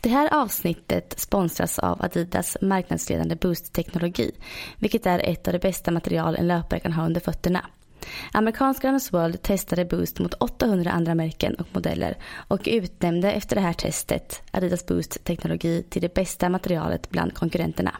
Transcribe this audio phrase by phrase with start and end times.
[0.00, 4.30] Det här avsnittet sponsras av Adidas marknadsledande Boost-teknologi,
[4.78, 7.66] vilket är ett av de bästa material en löpare kan ha under fötterna.
[8.32, 12.16] Amerikanska Runners World testade Boost mot 800 andra märken och modeller
[12.48, 17.96] och utnämnde efter det här testet Adidas Boost-teknologi till det bästa materialet bland konkurrenterna.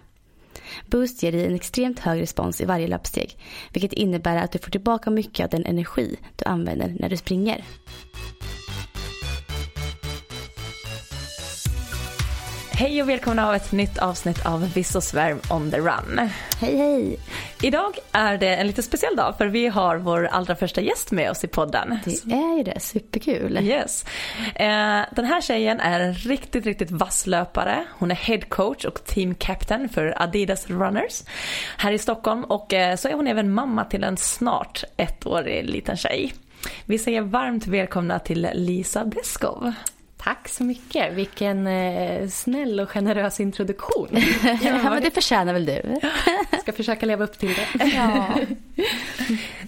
[0.87, 3.39] Boost ger dig en extremt hög respons i varje löpsteg,
[3.73, 7.65] vilket innebär att du får tillbaka mycket av den energi du använder när du springer.
[12.79, 16.31] Hej och välkomna av ett nytt avsnitt av Viss och Svärm on the run.
[16.61, 17.19] Hej hej!
[17.63, 21.31] Idag är det en lite speciell dag för vi har vår allra första gäst med
[21.31, 21.99] oss i podden.
[22.05, 23.59] Det är ju det, superkul.
[23.63, 24.05] Yes.
[24.55, 27.85] Eh, den här tjejen är en riktigt, riktigt vass löpare.
[27.91, 31.23] Hon är head coach och team captain för Adidas Runners
[31.77, 35.97] här i Stockholm och eh, så är hon även mamma till en snart ettårig liten
[35.97, 36.33] tjej.
[36.85, 39.73] Vi säger varmt välkomna till Lisa Beskow.
[40.27, 41.13] Tack så mycket.
[41.13, 44.09] Vilken eh, snäll och generös introduktion.
[44.63, 46.01] Ja, men det förtjänar väl du?
[46.61, 47.85] ska försöka leva upp till det.
[47.85, 48.27] Ja.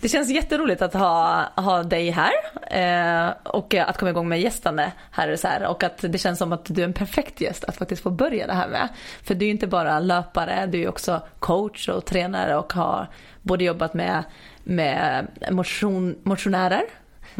[0.00, 2.32] Det känns jätteroligt att ha, ha dig här
[2.70, 6.38] eh, och att komma igång med gästande här och så här och att det känns
[6.38, 8.88] som att du är en perfekt gäst att faktiskt få börja det här med.
[9.22, 13.08] För du är inte bara löpare, du är också coach och tränare och har
[13.42, 14.24] både jobbat med,
[14.64, 16.84] med motion, motionärer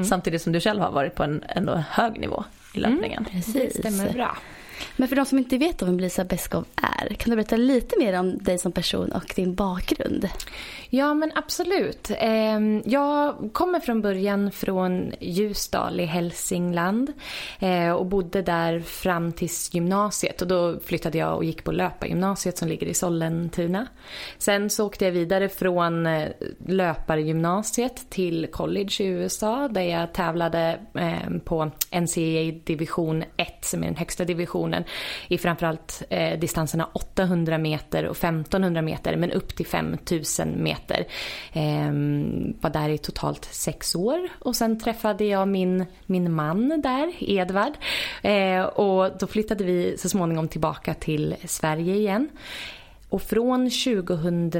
[0.08, 2.44] samtidigt som du själv har varit på en ändå hög nivå
[2.78, 3.24] i löpningen.
[3.24, 3.54] Precis.
[3.54, 4.38] Det stämmer bra.
[4.96, 8.18] Men för de som inte vet vem Lisa Beskow är, kan du berätta lite mer
[8.18, 10.28] om dig som person och din bakgrund?
[10.90, 12.10] Ja men absolut.
[12.18, 17.12] Ehm, jag kommer från början från Ljusdal i Hälsingland
[17.58, 22.58] eh, och bodde där fram tills gymnasiet och då flyttade jag och gick på löpargymnasiet
[22.58, 23.86] som ligger i Sollentuna.
[24.38, 26.28] Sen så åkte jag vidare från eh,
[26.66, 33.86] löpargymnasiet till college i USA där jag tävlade ehm, på NCAA division 1 som är
[33.86, 34.67] den högsta divisionen
[35.28, 41.06] i framförallt eh, distanserna 800 meter och 1500 meter men upp till 5000 meter.
[41.52, 41.92] Eh,
[42.60, 47.72] var där i totalt sex år och sen träffade jag min, min man där, Edvard.
[48.22, 52.28] Eh, och då flyttade vi så småningom tillbaka till Sverige igen.
[53.08, 54.50] Och från 2000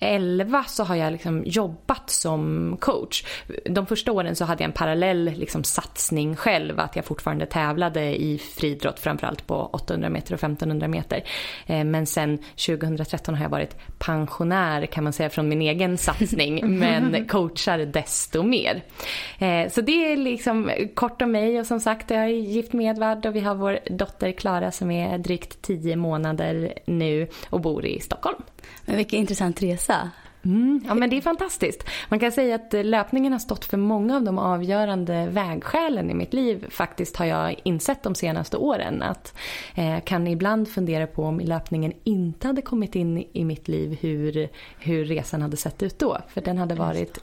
[0.00, 3.24] 2011 så har jag liksom jobbat som coach.
[3.64, 6.80] De första åren så hade jag en parallell liksom satsning själv.
[6.80, 11.24] Att jag fortfarande tävlade i friidrott framförallt på 800 meter och 1500 meter.
[11.66, 16.78] Eh, Men sen 2013 har jag varit pensionär kan man säga från min egen satsning.
[16.78, 18.82] men coachar desto mer.
[19.38, 22.90] Eh, Så det är liksom kort om mig och som sagt jag är gift med
[22.90, 27.86] Edvard och vi har vår dotter Klara som är drygt 10 månader nu och bor
[27.86, 28.36] i Stockholm.
[28.84, 29.85] Men vilken intressant resa.
[30.46, 31.84] Mm, ja men det är fantastiskt.
[32.08, 36.34] Man kan säga att löpningen har stått för många av de avgörande vägskälen i mitt
[36.34, 39.02] liv faktiskt har jag insett de senaste åren.
[39.02, 39.34] Att
[39.74, 44.48] eh, kan ibland fundera på om löpningen inte hade kommit in i mitt liv hur,
[44.78, 46.18] hur resan hade sett ut då.
[46.28, 47.18] För den hade varit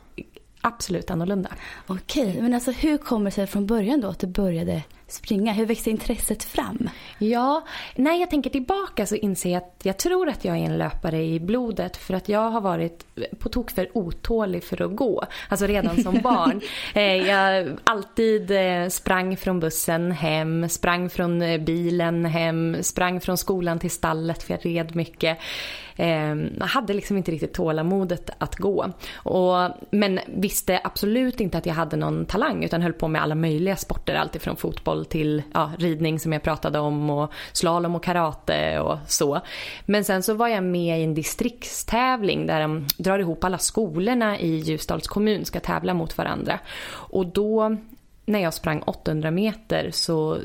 [0.64, 1.50] absolut annorlunda.
[1.88, 5.54] Okej, men alltså hur kommer det sig från början då att du började springa?
[5.54, 6.90] Hur växte intresset fram?
[7.20, 7.64] Ja,
[7.96, 11.24] när jag tänker tillbaka så inser jag att jag tror att jag är en löpare
[11.24, 13.06] i blodet för att jag har varit
[13.40, 15.24] på tok för otålig för att gå.
[15.50, 16.62] Alltså redan som barn.
[16.94, 23.38] Eh, Jag alltid eh, sprang från bussen hem, sprang från eh, bilen hem, sprang från
[23.38, 25.38] skolan till stallet för jag red mycket.
[25.96, 28.92] Eh, Jag hade liksom inte riktigt tålamodet att gå.
[29.16, 33.36] Och, men visste absolut inte att jag hade någon talang utan höll på med alla
[33.36, 34.16] möjliga sporter.
[34.16, 39.42] Alltifrån fotboll till ja, ridning som jag pratade om och slalom och karate och så.
[39.86, 44.40] Men sen så var jag med i en distriktstävling där de drar ihop alla skolorna
[44.40, 46.60] i Ljusdals kommun ska tävla mot varandra.
[46.90, 47.78] Och då
[48.26, 50.40] när jag sprang 800 meter så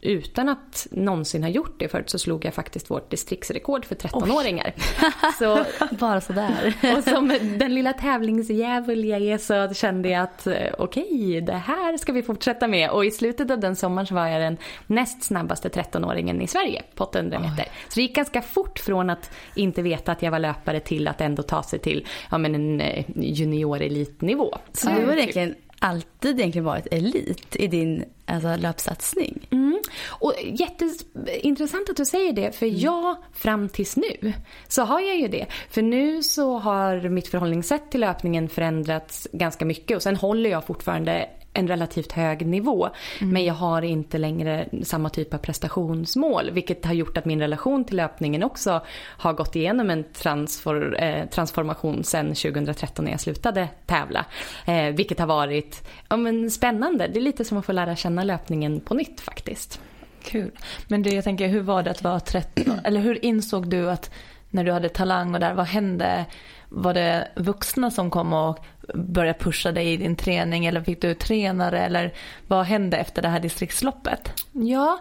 [0.00, 4.74] utan att någonsin ha gjort det förut så slog jag faktiskt vårt distriktsrekord för 13-åringar.
[5.38, 5.64] Så
[5.96, 6.74] Bara sådär.
[6.96, 7.28] och som
[7.58, 12.22] den lilla tävlingsdjävul jag är så kände jag att eh, okej, det här ska vi
[12.22, 12.90] fortsätta med.
[12.90, 14.56] Och i slutet av den sommaren så var jag den
[14.86, 17.64] näst snabbaste 13-åringen i Sverige på 800 meter.
[17.88, 21.20] Så det gick ganska fort från att inte veta att jag var löpare till att
[21.20, 24.58] ändå ta sig till ja, men en eh, junior elitnivå.
[24.72, 29.48] Så du var egentligen alltid egentligen varit elit i din alltså, löpsatsning.
[29.50, 29.80] Mm.
[30.08, 34.32] Och jätteintressant att du säger det, för jag fram tills nu
[34.68, 35.46] så har jag ju det.
[35.70, 40.66] För nu så har mitt förhållningssätt till löpningen förändrats ganska mycket och sen håller jag
[40.66, 42.88] fortfarande en relativt hög nivå.
[43.20, 43.32] Mm.
[43.32, 46.50] Men jag har inte längre samma typ av prestationsmål.
[46.50, 51.26] Vilket har gjort att min relation till löpningen också har gått igenom en transfor, eh,
[51.26, 54.24] transformation sedan 2013 när jag slutade tävla.
[54.66, 57.08] Eh, vilket har varit ja, men spännande.
[57.08, 59.80] Det är lite som att få lära känna löpningen på nytt faktiskt.
[60.22, 60.50] Kul.
[60.88, 62.80] Men det, jag tänker, hur var det att vara 13?
[62.84, 64.10] Eller hur insåg du att
[64.50, 66.26] när du hade talang och där, vad hände?
[66.68, 68.58] Var det vuxna som kom och
[68.94, 72.14] börja pusha dig i din träning eller fick du tränare eller
[72.46, 74.32] vad hände efter det här distriktsloppet?
[74.52, 74.98] Ja,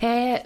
[0.00, 0.38] eh,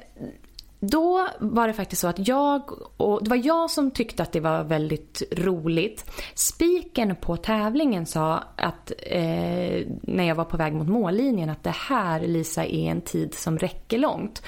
[0.91, 2.63] då var det faktiskt så att jag,
[2.97, 6.11] och det var jag som tyckte att det var väldigt roligt.
[6.35, 11.75] Spiken på tävlingen sa att eh, när jag var på väg mot mållinjen att det
[11.89, 14.43] här Lisa är en tid som räcker långt.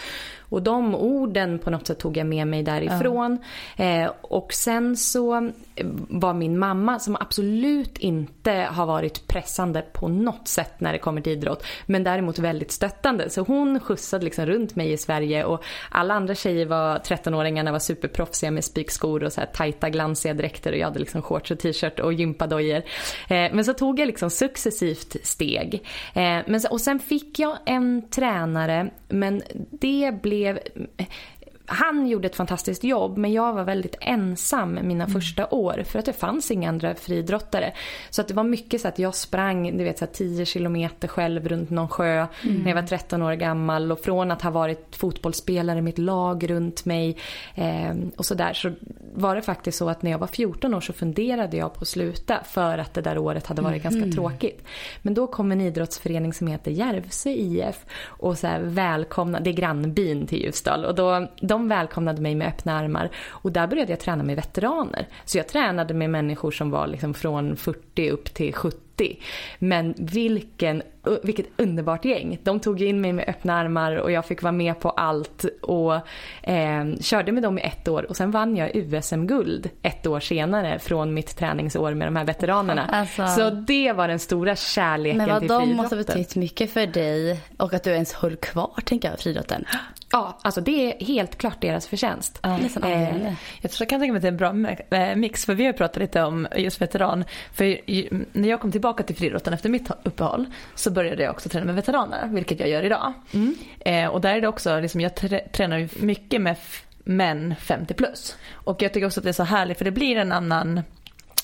[0.49, 3.39] Och de orden på något sätt tog jag med mig därifrån.
[3.77, 3.85] Ja.
[3.85, 5.51] Eh, och sen så
[6.09, 11.21] var min mamma som absolut inte har varit pressande på något sätt när det kommer
[11.21, 11.65] till idrott.
[11.87, 13.31] Men däremot väldigt stöttande.
[13.31, 17.79] Så hon skjutsade liksom runt mig i Sverige och alla andra tjejer var 13-åringarna var
[17.79, 21.59] superproffsiga med spikskor och så här tajta glansiga dräkter och jag hade liksom shorts och
[21.59, 22.83] t-shirt och gympadojor.
[23.29, 25.75] Eh, men så tog jag liksom successivt steg.
[26.15, 30.59] Eh, men så, och sen fick jag en tränare men det blev Yeah.
[31.67, 35.11] Han gjorde ett fantastiskt jobb men jag var väldigt ensam mina mm.
[35.11, 37.73] första år för att det fanns inga andra friidrottare.
[38.11, 41.49] Så att det var mycket så att jag sprang du vet, så 10 kilometer själv
[41.49, 42.63] runt någon sjö mm.
[42.63, 46.51] när jag var 13 år gammal och från att ha varit fotbollsspelare med ett lag
[46.51, 47.17] runt mig
[47.55, 48.73] eh, och sådär så
[49.15, 51.89] var det faktiskt så att när jag var 14 år så funderade jag på att
[51.89, 54.01] sluta för att det där året hade varit mm.
[54.01, 54.65] ganska tråkigt.
[55.03, 59.55] Men då kom en idrottsförening som heter Järvsö IF och så här välkomna, det är
[59.55, 61.29] grannbyn till Ljusdal och då,
[61.59, 65.09] de välkomnade mig med öppna armar och där började jag träna med veteraner.
[65.25, 69.19] Så jag tränade med människor som var liksom från 40 upp till 70 80.
[69.59, 70.83] Men vilken,
[71.23, 72.39] vilket underbart gäng.
[72.43, 75.95] De tog in mig med öppna armar och jag fick vara med på allt och
[76.43, 80.79] eh, körde med dem i ett år och sen vann jag USM-guld ett år senare
[80.79, 82.85] från mitt träningsår med de här veteranerna.
[82.93, 85.49] Alltså, så det var den stora kärleken till friidrotten.
[85.49, 88.81] Men vad de måste ha betytt mycket för dig och att du ens höll kvar
[88.85, 89.65] tänker jag friidrotten.
[90.13, 92.39] Ja, alltså det är helt klart deras förtjänst.
[92.43, 92.59] Ja.
[92.85, 95.67] Eh, jag tror jag kan tänka mig att det är en bra mix för vi
[95.67, 97.25] har pratat lite om just veteran.
[97.53, 97.81] För
[98.39, 101.75] när jag kom tillbaka till friidrotten efter mitt uppehåll så började jag också träna med
[101.75, 103.13] veteraner, vilket jag gör idag.
[103.33, 103.55] Mm.
[103.81, 105.15] Eh, och där är det också, liksom, jag
[105.53, 106.57] tränar mycket med
[107.05, 108.37] män 50 plus.
[108.53, 110.83] Och jag tycker också att det är så härligt för det blir en annan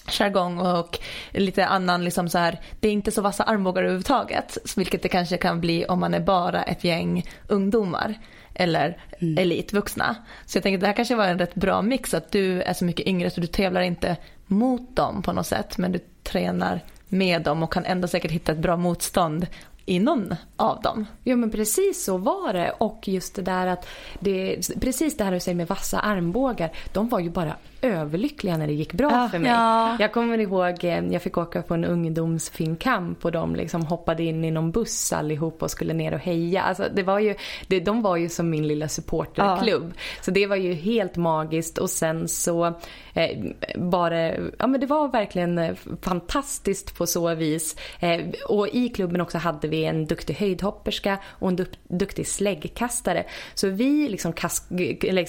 [0.06, 0.98] jargong och
[1.32, 5.36] lite annan liksom så här, det är inte så vassa armbågar överhuvudtaget, vilket det kanske
[5.36, 8.18] kan bli om man är bara ett gäng ungdomar
[8.54, 9.38] eller mm.
[9.38, 10.16] elitvuxna.
[10.46, 12.72] Så jag tänker att det här kanske var en rätt bra mix att du är
[12.72, 14.16] så mycket yngre så du tävlar inte
[14.46, 16.80] mot dem på något sätt men du tränar
[17.12, 19.46] med dem och kan ändå säkert hitta ett bra motstånd
[19.86, 21.06] i någon av dem.
[21.24, 23.86] Ja men precis så var det och just det där att
[24.20, 28.66] det, precis det här du säger med vassa armbågar, de var ju bara överlyckliga när
[28.66, 29.50] det gick bra ja, för mig.
[29.50, 29.96] Ja.
[30.00, 34.44] Jag kommer ihåg, eh, jag fick åka på en ungdomsfinkamp och de liksom hoppade in
[34.44, 36.62] i någon buss allihop och skulle ner och heja.
[36.62, 37.34] Alltså det var ju,
[37.66, 39.92] det, de var ju som min lilla supporterklubb.
[39.94, 40.00] Ja.
[40.20, 42.66] Så det var ju helt magiskt och sen så
[43.14, 43.38] eh,
[43.76, 47.76] bara, ja men det var verkligen eh, fantastiskt på så vis.
[48.00, 53.24] Eh, och i klubben också hade vi en duktig höjdhopperska och en duktig släggkastare.
[53.54, 54.32] Så vi liksom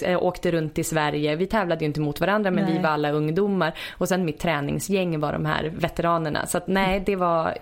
[0.02, 1.36] äh, åkte runt i Sverige.
[1.36, 2.74] Vi tävlade ju inte mot varandra men nej.
[2.74, 3.74] vi var alla ungdomar.
[3.92, 6.46] Och sen mitt träningsgäng var de här veteranerna.
[6.46, 7.58] Så att nej, det var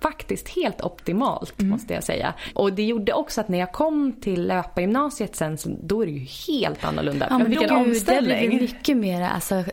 [0.00, 1.70] faktiskt helt optimalt mm.
[1.70, 2.34] måste jag säga.
[2.54, 6.12] Och det gjorde också att när jag kom till löpargymnasiet sen så då är det
[6.12, 7.26] ju helt annorlunda.
[7.30, 8.40] Ja, men vilken gud, omställning.
[8.40, 9.64] Det blev mycket mer alltså,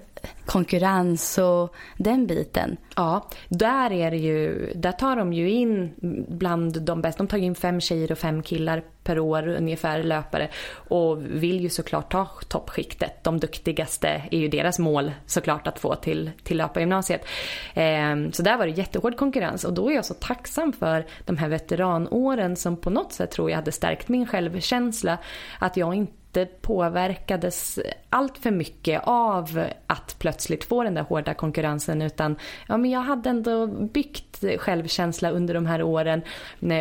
[0.46, 2.78] konkurrens och den biten.
[2.96, 5.94] Ja, där är det ju, där tar de ju in
[6.30, 7.24] bland de bästa.
[7.24, 11.70] De tar in fem tjejer och fem killar per år ungefär löpare och vill ju
[11.70, 13.24] såklart ta toppskiktet.
[13.24, 17.26] De duktigaste är ju deras mål såklart att få till, till löpargymnasiet.
[17.74, 21.38] Eh, så där var det jättehård konkurrens och då är jag så tacksam för de
[21.38, 25.18] här veteranåren som på något sätt tror jag hade stärkt min självkänsla.
[25.60, 31.34] Att jag inte inte påverkades allt för mycket av att plötsligt få den där hårda
[31.34, 32.36] konkurrensen utan
[32.68, 36.22] ja, men jag hade ändå byggt självkänsla under de här åren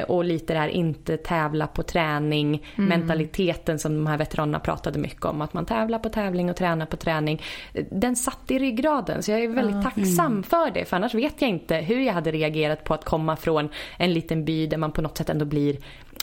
[0.09, 2.89] och lite där inte tävla på träning, mm.
[2.89, 6.87] mentaliteten som de här veteranerna pratade mycket om, att man tävlar på tävling och tränar
[6.87, 7.43] på träning.
[7.91, 9.85] Den satt i ryggraden så jag är väldigt mm.
[9.85, 13.37] tacksam för det för annars vet jag inte hur jag hade reagerat på att komma
[13.37, 15.77] från en liten by där man på något sätt ändå blir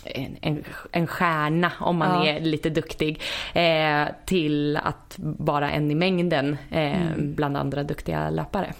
[0.03, 2.31] en, en, en stjärna om man ja.
[2.31, 3.16] är lite duktig
[3.53, 7.35] eh, till att vara en i mängden eh, mm.
[7.35, 8.73] bland andra duktiga löpare.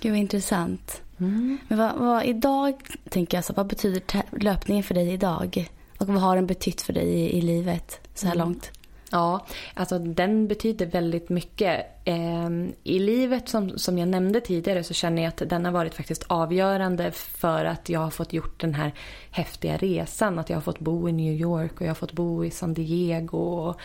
[0.00, 1.02] Gud vad intressant.
[1.20, 1.58] Mm.
[1.68, 2.74] Men vad, vad, idag
[3.08, 4.02] tänker jag så, vad betyder
[4.40, 5.68] löpningen för dig idag?
[5.98, 8.46] Och vad har den betytt för dig i, i livet så här mm.
[8.46, 8.70] långt?
[9.10, 11.86] Ja, alltså den betyder väldigt mycket.
[12.04, 12.48] Eh,
[12.82, 16.24] I livet som, som jag nämnde tidigare så känner jag att den har varit faktiskt
[16.26, 18.92] avgörande för att jag har fått gjort den här
[19.30, 20.38] häftiga resan.
[20.38, 22.74] Att jag har fått bo i New York och jag har fått bo i San
[22.74, 23.38] Diego.
[23.38, 23.80] Och,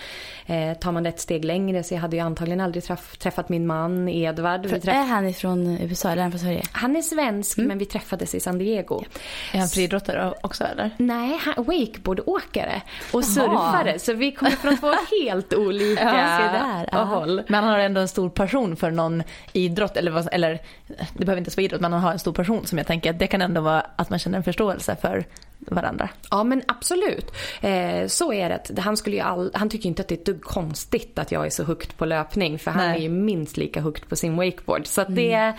[0.52, 3.50] eh, tar man det ett steg längre så jag hade ju antagligen aldrig träff, träffat
[3.50, 4.70] min man Edvard.
[4.70, 4.88] Träff...
[4.88, 6.64] Är han ifrån USA eller är han från Sverige?
[6.72, 7.68] Han är svensk mm.
[7.68, 9.04] men vi träffades i San Diego.
[9.04, 9.10] Ja.
[9.54, 10.92] Är han friidrottare också eller?
[10.98, 14.00] Nej, han wakeboardåkare och surfare.
[14.00, 17.06] Så vi kommer från två helt olika ja, där.
[17.06, 17.42] håll.
[17.48, 19.24] Men han har ändå en stor passion för någon
[19.54, 20.60] idrott eller, eller
[21.14, 23.20] det behöver inte vara idrott men han har en stor passion som jag tänker att
[23.20, 25.26] det kan ändå vara att man känner en förståelse för
[25.60, 26.10] varandra.
[26.32, 27.32] Ja men absolut.
[27.62, 28.82] Eh, så är det.
[28.82, 31.46] Han, skulle ju all, han tycker inte att det är ett dugg konstigt att jag
[31.46, 32.98] är så högt på löpning för han Nej.
[32.98, 34.88] är ju minst lika högt på sin wakeboard.
[34.88, 35.16] Så mm.
[35.16, 35.54] det,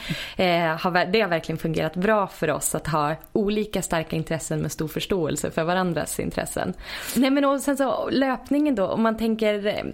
[0.45, 4.73] eh, har, det har verkligen fungerat bra för oss att ha olika starka intressen med
[4.73, 6.75] stor förståelse för varandras intressen.
[7.16, 9.85] Nej men och sen så löpningen då om man tänker eh,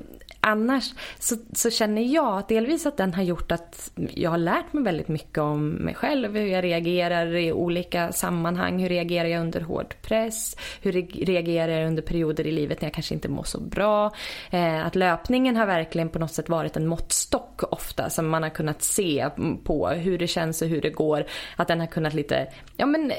[0.47, 4.73] annars så, så, känner jag att delvis att den har gjort att jag har lärt
[4.73, 9.41] mig väldigt mycket om mig själv, hur jag reagerar i olika sammanhang, hur reagerar jag
[9.41, 10.93] under hård press, hur
[11.27, 14.13] reagerar jag under perioder i livet när jag kanske inte mår så bra.
[14.51, 18.51] Eh, att löpningen har verkligen på något sätt varit en måttstock ofta som man har
[18.51, 19.29] kunnat se
[19.65, 21.27] på hur det känns och hur det går.
[21.57, 23.13] Att den har kunnat lite, ja men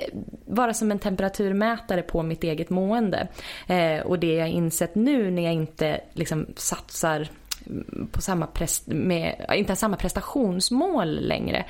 [0.46, 3.28] vara som en temperaturmätare på mitt eget mående.
[3.68, 7.48] Eh, och det jag insett nu när jag inte liksom satsar jobbar
[8.12, 8.48] på samma
[8.86, 11.66] med, inte har samma prestationsmål längre.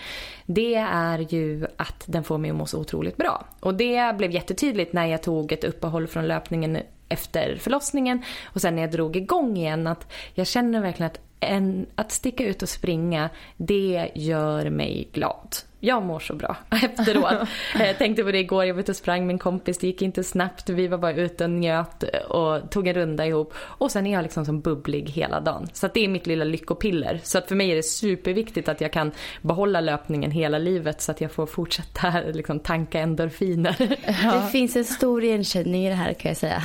[0.45, 3.45] Det är ju att den får mig att må så otroligt bra.
[3.59, 6.77] Och det blev jättetydligt när jag tog ett uppehåll från löpningen
[7.09, 11.85] efter förlossningen och sen när jag drog igång igen att jag känner verkligen att en,
[11.95, 17.47] att sticka ut och springa det gör mig glad jag mår så bra efteråt.
[17.79, 20.01] jag tänkte på det igår, jag var ute och sprang med en kompis, det gick
[20.01, 20.69] inte snabbt.
[20.69, 23.53] Vi var bara ute och njöt och tog en runda ihop.
[23.57, 25.67] Och sen är jag liksom som bubblig hela dagen.
[25.73, 27.19] Så det är mitt lilla lyckopiller.
[27.23, 31.11] Så att för mig är det superviktigt att jag kan behålla löpningen hela livet så
[31.11, 33.75] att jag får fortsätta liksom, tanka endorfiner.
[34.23, 34.31] Ja.
[34.31, 36.63] Det finns en stor igenkänning i det här kan jag säga.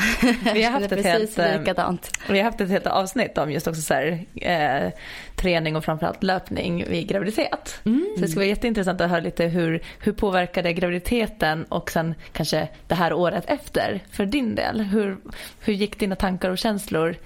[0.55, 2.11] Vi har haft ett helt, eh, likadant.
[2.29, 4.93] Vi har haft ett helt avsnitt om just också så här, eh,
[5.37, 7.81] träning och framförallt löpning vid graviditet.
[7.85, 8.07] Mm.
[8.17, 12.69] Så det ska vara jätteintressant att höra lite hur, hur påverkade graviditeten och sen kanske
[12.87, 14.81] det här året efter för din del?
[14.81, 15.17] Hur,
[15.61, 17.17] hur gick dina tankar och känslor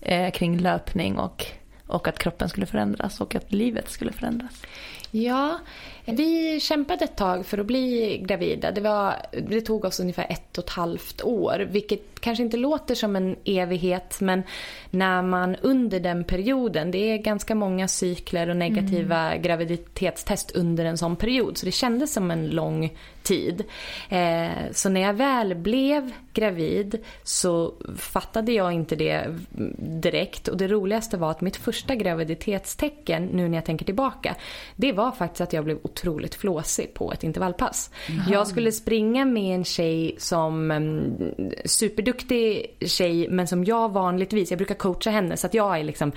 [0.00, 1.46] eh, kring löpning och,
[1.86, 4.62] och att kroppen skulle förändras och att livet skulle förändras?
[5.10, 5.58] Ja,
[6.04, 8.70] vi kämpade ett tag för att bli gravida.
[8.70, 9.14] Det, var,
[9.48, 13.36] det tog oss ungefär ett och ett halvt år, vilket kanske inte låter som en
[13.44, 14.42] evighet, men
[14.90, 19.42] när man under den perioden, det är ganska många cykler och negativa mm.
[19.42, 22.90] graviditetstest under en sån period, så det kändes som en lång
[23.22, 23.64] tid.
[24.08, 29.38] Eh, så när jag väl blev gravid så fattade jag inte det
[29.78, 34.36] direkt och det roligaste var att mitt första graviditetstecken, nu när jag tänker tillbaka,
[34.76, 37.90] det var faktiskt att jag blev otroligt flåsig på ett intervallpass.
[38.08, 38.32] Mm.
[38.32, 41.32] Jag skulle springa med en tjej som um,
[41.64, 46.12] superduktig tjej men som jag vanligtvis, jag brukar coacha henne så att jag är liksom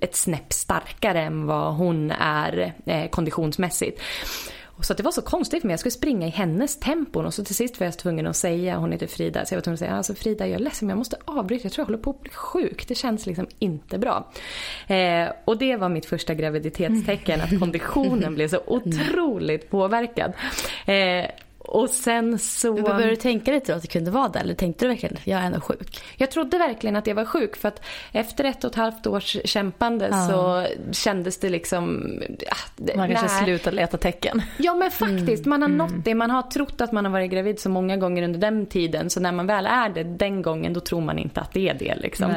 [0.00, 4.00] ett snäpp starkare än vad hon är eh, konditionsmässigt.
[4.80, 5.72] Så det var så konstigt för mig.
[5.72, 8.76] Jag skulle springa i hennes tempon och så till sist var jag tvungen att säga,
[8.76, 10.92] hon heter Frida, så jag var tvungen att säga alltså Frida jag är ledsen men
[10.92, 12.88] jag måste avbryta, jag tror jag håller på att bli sjuk.
[12.88, 14.32] Det känns liksom inte bra.
[14.86, 20.32] Eh, och det var mitt första graviditetstecken, att konditionen blev så otroligt påverkad.
[20.86, 21.26] Eh,
[21.64, 22.74] och sen så...
[22.74, 24.38] Men började du tänka lite då att det kunde vara det?
[24.38, 26.00] Eller tänkte du verkligen att jag är ändå sjuk?
[26.16, 27.56] Jag trodde verkligen att jag var sjuk.
[27.56, 27.80] För att
[28.12, 30.28] efter ett och ett halvt års kämpande ja.
[30.28, 32.12] så kändes det liksom...
[32.38, 34.42] Ja, man kanske slutade leta tecken.
[34.56, 35.46] Ja men faktiskt.
[35.46, 35.50] Mm.
[35.50, 35.78] Man har mm.
[35.78, 36.14] nått det.
[36.14, 39.10] Man har trott att man har varit gravid så många gånger under den tiden.
[39.10, 41.74] Så när man väl är det den gången då tror man inte att det är
[41.74, 41.94] det.
[41.94, 42.30] Liksom.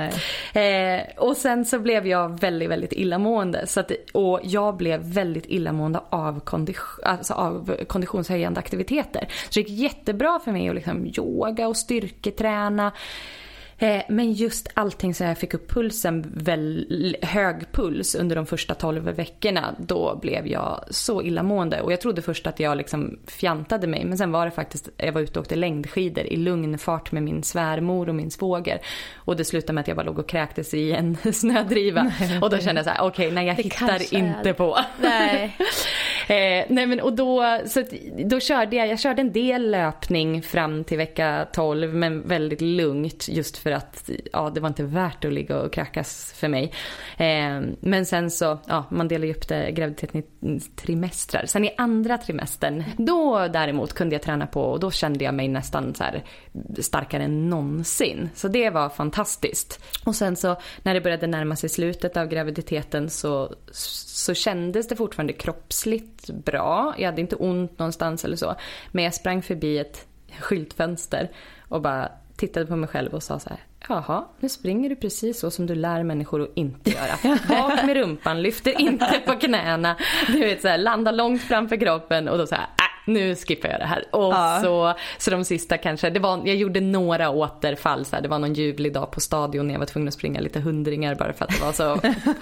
[0.53, 3.67] Eh, och sen så blev jag väldigt, väldigt illamående.
[3.67, 9.16] Så att, och jag blev väldigt illamående av, kondition, alltså av konditionshöjande aktiviteter.
[9.49, 12.91] Så det gick jättebra för mig att liksom yoga och styrketräna.
[13.79, 18.73] Eh, men just allting så jag fick upp pulsen, väl, hög puls under de första
[18.73, 19.75] 12 veckorna.
[19.77, 21.81] Då blev jag så illamående.
[21.81, 24.05] Och jag trodde först att jag liksom fjantade mig.
[24.05, 27.23] Men sen var det faktiskt, jag var ute och åkte längdskidor i lugn fart med
[27.23, 28.79] min svärmor och min svåger.
[29.15, 32.11] Och det slutade med att jag bara låg och kräktes i en snödriva.
[32.41, 34.77] och då kände jag så här, okej, okay, nej jag hittar inte på.
[35.01, 35.57] Nej.
[36.27, 37.83] eh, nej men och då, så
[38.25, 43.27] då körde jag, jag körde en del löpning fram till vecka 12 men väldigt lugnt
[43.29, 46.73] just för att ja, det var inte värt att ligga och kräkas för mig.
[47.17, 51.45] Eh, men sen så, ja man delar ju upp det, graviditeten i trimestrar.
[51.45, 55.47] Sen i andra trimestern, då däremot kunde jag träna på och då kände jag mig
[55.47, 56.23] nästan så här
[56.79, 58.29] starkare än någonsin.
[58.35, 59.83] Så det var fantastiskt.
[60.05, 64.95] Och sen så när det började närma sig slutet av graviditeten så, så kändes det
[64.95, 66.95] fortfarande kroppsligt bra.
[66.97, 68.55] Jag hade inte ont någonstans eller så.
[68.91, 70.07] Men jag sprang förbi ett
[70.39, 71.31] skyltfönster
[71.69, 73.59] och bara tittade på mig själv och sa så här.
[73.87, 77.37] Jaha, nu springer du precis så som du lär människor att inte göra.
[77.49, 79.95] Bak med rumpan, lyfter inte på knäna.
[80.27, 82.67] Du vet så här, landa långt framför kroppen och då så här,
[83.07, 84.05] nu skippar jag det här.
[84.11, 84.59] Och ja.
[84.63, 88.05] så, så de sista kanske, det var, jag gjorde några återfall.
[88.05, 90.39] Så här, det var någon ljuvlig dag på stadion när jag var tvungen att springa
[90.39, 91.99] lite hundringar bara för att det var så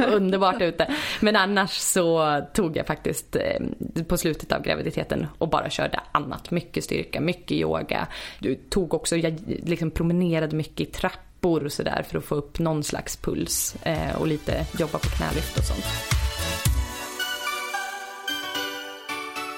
[0.15, 0.93] underbart ute.
[1.19, 6.51] Men annars så tog jag faktiskt eh, på slutet av graviditeten och bara körde annat.
[6.51, 8.07] Mycket styrka, mycket yoga.
[8.39, 12.60] Du tog också, jag liksom promenerade mycket i trappor och sådär för att få upp
[12.60, 16.25] någon slags puls eh, och lite jobba på knälyft och sånt.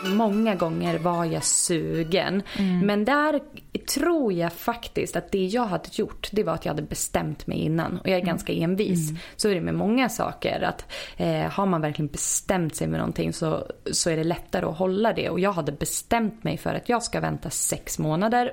[0.06, 2.44] Många gånger var jag sugen.
[2.58, 2.80] Mm.
[2.80, 3.40] Men där
[3.88, 7.58] tror jag faktiskt att det jag hade gjort det var att jag hade bestämt mig
[7.58, 8.00] innan.
[8.00, 8.28] Och jag är mm.
[8.28, 9.10] ganska envis.
[9.10, 9.22] Mm.
[9.36, 10.62] Så är det med många saker.
[10.62, 10.86] Att
[11.18, 15.14] eh, Har man verkligen bestämt sig med någonting så, så är det lättare att hålla
[15.14, 15.30] det.
[15.30, 18.52] Och jag hade bestämt mig för att jag ska vänta sex månader.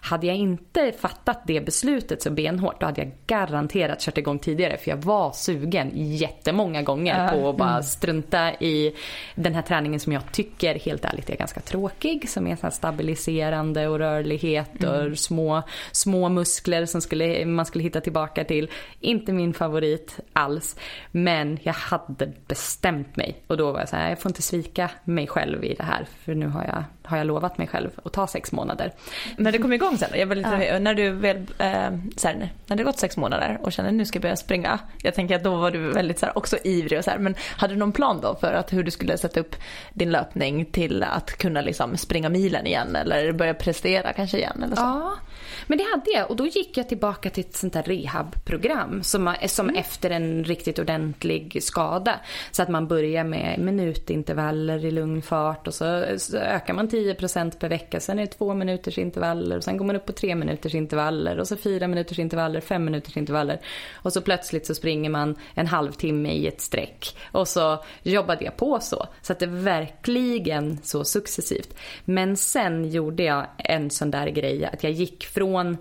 [0.00, 4.76] Hade jag inte fattat det beslutet så benhårt då hade jag garanterat kört igång tidigare.
[4.76, 7.82] För jag var sugen jättemånga gånger på att bara mm.
[7.82, 8.94] strunta i
[9.34, 12.28] den här träningen som jag tycker helt ärligt är ganska tråkig.
[12.28, 15.16] Som är så stabiliserande och rörlighet och mm.
[15.16, 18.70] små, små muskler som skulle, man skulle hitta tillbaka till.
[19.00, 20.76] Inte min favorit alls.
[21.10, 24.90] Men jag hade bestämt mig och då var jag så här, jag får inte svika
[25.04, 26.06] mig själv i det här.
[26.24, 28.92] För nu har jag, har jag lovat mig själv att ta sex månader.
[29.36, 30.78] När det kom igång sen jag lite, ja.
[30.78, 34.16] när du väl, äh, så här, när det gått sex månader och kände nu ska
[34.16, 34.78] jag börja springa.
[35.02, 37.34] Jag tänker att då var du väldigt så här, också ivrig och så här, men
[37.56, 39.56] hade du någon plan då för att hur du skulle sätta upp
[39.92, 44.76] din löpning till att kunna liksom springa milen igen eller börja prestera kanske igen eller
[44.76, 44.82] så?
[44.82, 45.12] Ja,
[45.66, 49.34] men det hade jag och då gick jag tillbaka till ett sånt där rehabprogram som,
[49.46, 49.80] som mm.
[49.80, 52.20] efter en riktigt ordentlig skada.
[52.50, 57.58] Så att man börjar med minutintervaller i lugn fart och så, så ökar man 10%
[57.58, 58.00] per vecka.
[58.00, 61.38] Sen är det två minuters intervaller och sen går man upp på tre minuters intervaller
[61.38, 63.60] och så fyra minuters intervaller, fem minuters intervaller.
[63.94, 67.16] Och så plötsligt så springer man en halvtimme i ett streck.
[67.32, 69.06] Och så jobbade jag på så.
[69.22, 71.74] Så att det verkligen så successivt.
[72.04, 75.76] Men sen gjorde jag en sån där grej att jag gick från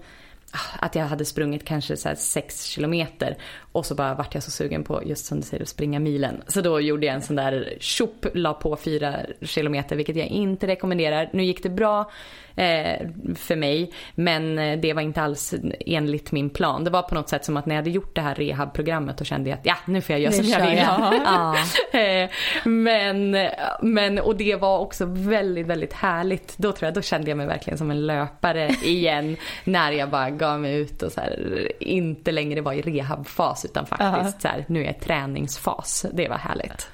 [0.52, 3.38] ah, att jag hade sprungit kanske så sex kilometer
[3.76, 6.44] och så bara vart jag så sugen på just som du säger att springa milen.
[6.48, 10.68] Så då gjorde jag en sån där tjopp, la på fyra kilometer vilket jag inte
[10.68, 11.30] rekommenderar.
[11.34, 12.12] Nu gick det bra
[12.56, 13.92] eh, för mig.
[14.16, 16.84] Men eh, det var inte alls enligt min plan.
[16.84, 19.24] Det var på något sätt som att när jag hade gjort det här rehabprogrammet då
[19.24, 20.76] kände jag att ja, nu får jag göra som jag vill.
[21.26, 21.56] Ja.
[22.00, 22.30] Eh,
[22.64, 23.38] men,
[23.82, 26.58] men, och det var också väldigt, väldigt härligt.
[26.58, 29.38] Då tror jag, då kände jag mig verkligen som en löpare igen.
[29.64, 33.86] när jag bara gav mig ut och så här, inte längre var i rehabfas utan
[33.86, 36.06] faktiskt så här, nu är jag i träningsfas.
[36.14, 36.88] Det var härligt.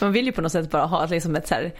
[0.00, 1.72] Man vill ju på något sätt bara ha liksom ett så här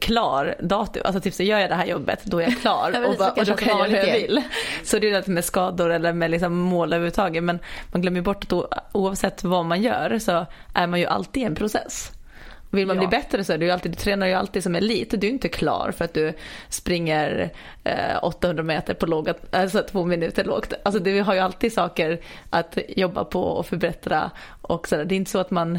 [0.00, 1.02] klar datum.
[1.04, 3.44] Alltså typ så gör jag det här jobbet, då är jag klar och, bara, och
[3.44, 4.42] då kan jag göra hur jag vill.
[4.84, 7.42] Så det är det med skador eller med liksom mål överhuvudtaget.
[7.42, 7.58] Men
[7.92, 11.54] man glömmer bort att oavsett vad man gör så är man ju alltid i en
[11.54, 12.12] process.
[12.76, 13.08] Vill man ja.
[13.08, 15.20] bli bättre så är du, alltid, du tränar ju alltid som elit.
[15.20, 16.32] Du är inte klar för att du
[16.68, 17.50] springer
[17.84, 20.72] eh, 800 meter på låga, alltså två minuter lågt.
[20.82, 24.30] Alltså du har ju alltid saker att jobba på och förbättra.
[24.62, 25.78] Och så Det är inte så att man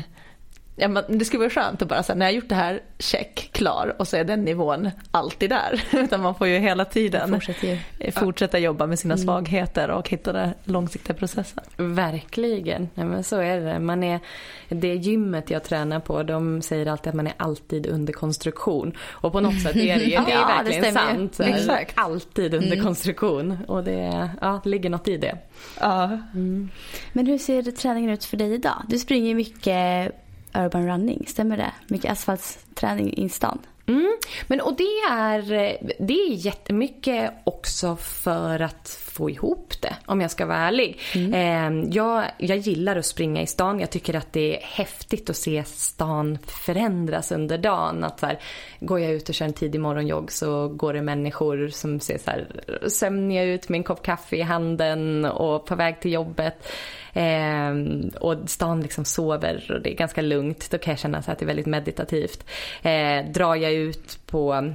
[0.79, 3.49] Ja, men det skulle vara skönt att bara säga när jag gjort det här, check,
[3.51, 5.83] klar och så är den nivån alltid där.
[5.91, 7.41] Utan man får ju hela tiden
[8.13, 9.25] fortsätta jobba med sina mm.
[9.25, 11.63] svagheter och hitta den långsiktiga processen.
[11.77, 13.79] Verkligen, ja, men så är det.
[13.79, 14.19] Man är,
[14.69, 18.97] det gymmet jag tränar på, de säger alltid att man är alltid under konstruktion.
[19.01, 21.39] Och på något sätt är det ju, det är verkligen det sant.
[21.43, 21.93] Exakt.
[21.95, 22.85] Alltid under mm.
[22.85, 23.57] konstruktion.
[23.67, 25.37] Och det, ja, det ligger något i det.
[25.79, 26.03] Ja.
[26.33, 26.69] Mm.
[27.13, 28.83] Men hur ser träningen ut för dig idag?
[28.87, 30.13] Du springer mycket
[30.53, 31.71] urban running, stämmer det?
[31.87, 33.59] Mycket asfaltsträning i stan.
[33.87, 34.17] Mm.
[34.47, 35.41] Men, och det är,
[35.99, 40.99] det är jättemycket också för att få ihop det om jag ska vara ärlig.
[41.15, 41.91] Mm.
[41.91, 43.79] Jag, jag gillar att springa i stan.
[43.79, 48.03] Jag tycker att det är häftigt att se stan förändras under dagen.
[48.03, 48.39] Att så här,
[48.79, 52.31] går jag ut och kör en tidig morgonjogg så går det människor som ser så
[52.31, 52.47] här
[52.87, 56.67] sömniga ut med en kopp kaffe i handen och på väg till jobbet.
[57.17, 57.75] Eh,
[58.21, 60.71] och stan liksom sover och det är ganska lugnt.
[60.71, 62.45] Då kan jag känna så att det är väldigt meditativt.
[62.81, 64.73] Eh, drar jag ut på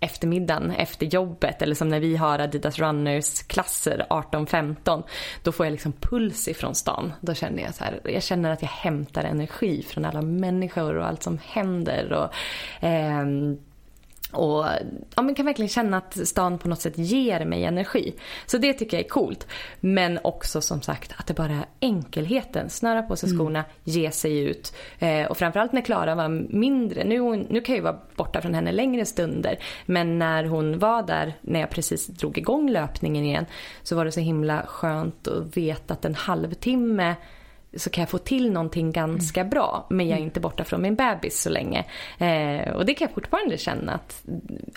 [0.00, 5.02] eftermiddagen efter jobbet eller som när vi har Adidas Runners klasser 18-15
[5.42, 7.12] då får jag liksom puls ifrån stan.
[7.20, 11.06] Då känner jag så här, jag känner att jag hämtar energi från alla människor och
[11.06, 12.34] allt som händer och
[12.86, 13.26] eh,
[14.32, 14.64] och
[15.16, 18.14] ja, man kan verkligen känna att stan på något sätt ger mig energi.
[18.46, 19.46] Så det tycker jag är coolt.
[19.80, 22.70] Men också som sagt att det bara är enkelheten.
[22.70, 23.38] Snöra på sig mm.
[23.38, 23.70] skorna, mm.
[23.84, 24.72] ge sig ut.
[24.98, 27.04] Eh, och framförallt när Klara var mindre.
[27.04, 29.58] Nu, nu kan jag ju vara borta från henne längre stunder.
[29.86, 33.46] Men när hon var där, när jag precis drog igång löpningen igen.
[33.82, 37.14] Så var det så himla skönt att veta att en halvtimme
[37.78, 39.50] så kan jag få till någonting ganska mm.
[39.50, 39.86] bra.
[39.90, 40.28] Men jag är mm.
[40.28, 41.84] inte borta från min bebis så länge.
[42.18, 44.24] Eh, och det kan jag fortfarande känna att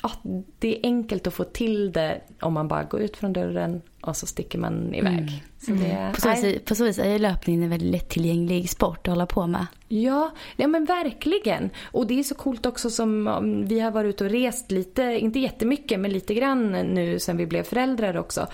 [0.04, 0.12] ja,
[0.60, 4.16] det är enkelt att få till det om man bara går ut från dörren och
[4.16, 5.14] så sticker man iväg.
[5.14, 5.34] Mm.
[5.60, 6.14] Så det, mm.
[6.14, 9.48] på, så vis, på så vis är löpningen en väldigt lättillgänglig sport att hålla på
[9.48, 9.66] med.
[9.88, 11.70] Ja, ja men verkligen.
[11.84, 15.40] Och det är så coolt också som vi har varit ute och rest lite, inte
[15.40, 18.48] jättemycket men lite grann nu sen vi blev föräldrar också.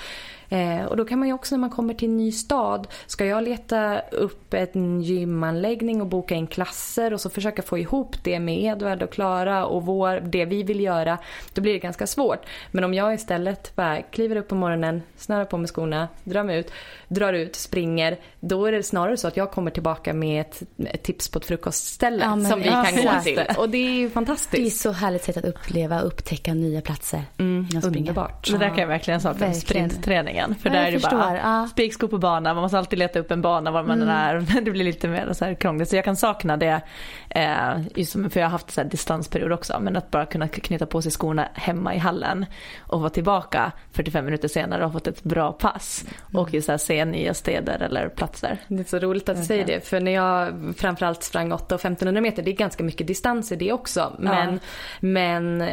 [0.50, 3.26] Eh, och då kan man ju också när man kommer till en ny stad, ska
[3.26, 8.40] jag leta upp en gymanläggning och boka in klasser och så försöka få ihop det
[8.40, 11.18] med Edvard och Klara och vår, det vi vill göra,
[11.54, 12.46] då blir det ganska svårt.
[12.72, 15.02] Men om jag istället bara kliver upp på morgonen,
[15.38, 16.72] snörar på mig skorna, drar mig ut,
[17.08, 21.04] drar ut, springer, då är det snarare så att jag kommer tillbaka med ett, ett
[21.04, 23.42] tips på ett frukostställe ja, som vi ja, kan gå till.
[23.58, 24.52] Och det är ju fantastiskt.
[24.52, 27.24] Det är så härligt sätt att uppleva och upptäcka nya platser.
[27.38, 28.52] Mm, underbart.
[28.52, 30.56] Det där kan jag verkligen sakna, sprintträningen.
[30.56, 31.68] För där är det bara ja.
[31.72, 34.16] spikskor på bana, man måste alltid leta upp en bana var man mm.
[34.16, 34.62] är.
[34.68, 35.90] Det blir lite mer så här krångligt.
[35.90, 36.82] Så jag kan sakna det,
[37.30, 39.80] eh, just för jag har haft så här distansperiod också.
[39.82, 42.46] Men att bara kunna knyta på sig skorna hemma i hallen
[42.80, 46.06] och vara tillbaka 45 minuter senare och ha fått ett bra pass.
[46.06, 46.42] Mm.
[46.42, 48.58] Och just här, se nya städer eller platser.
[48.68, 49.88] Det är så roligt att du säger det.
[49.88, 53.56] För när jag framförallt sprang 8 och 1500 meter, det är ganska mycket distans i
[53.56, 54.14] det också.
[54.20, 54.60] Men, ja.
[55.00, 55.70] men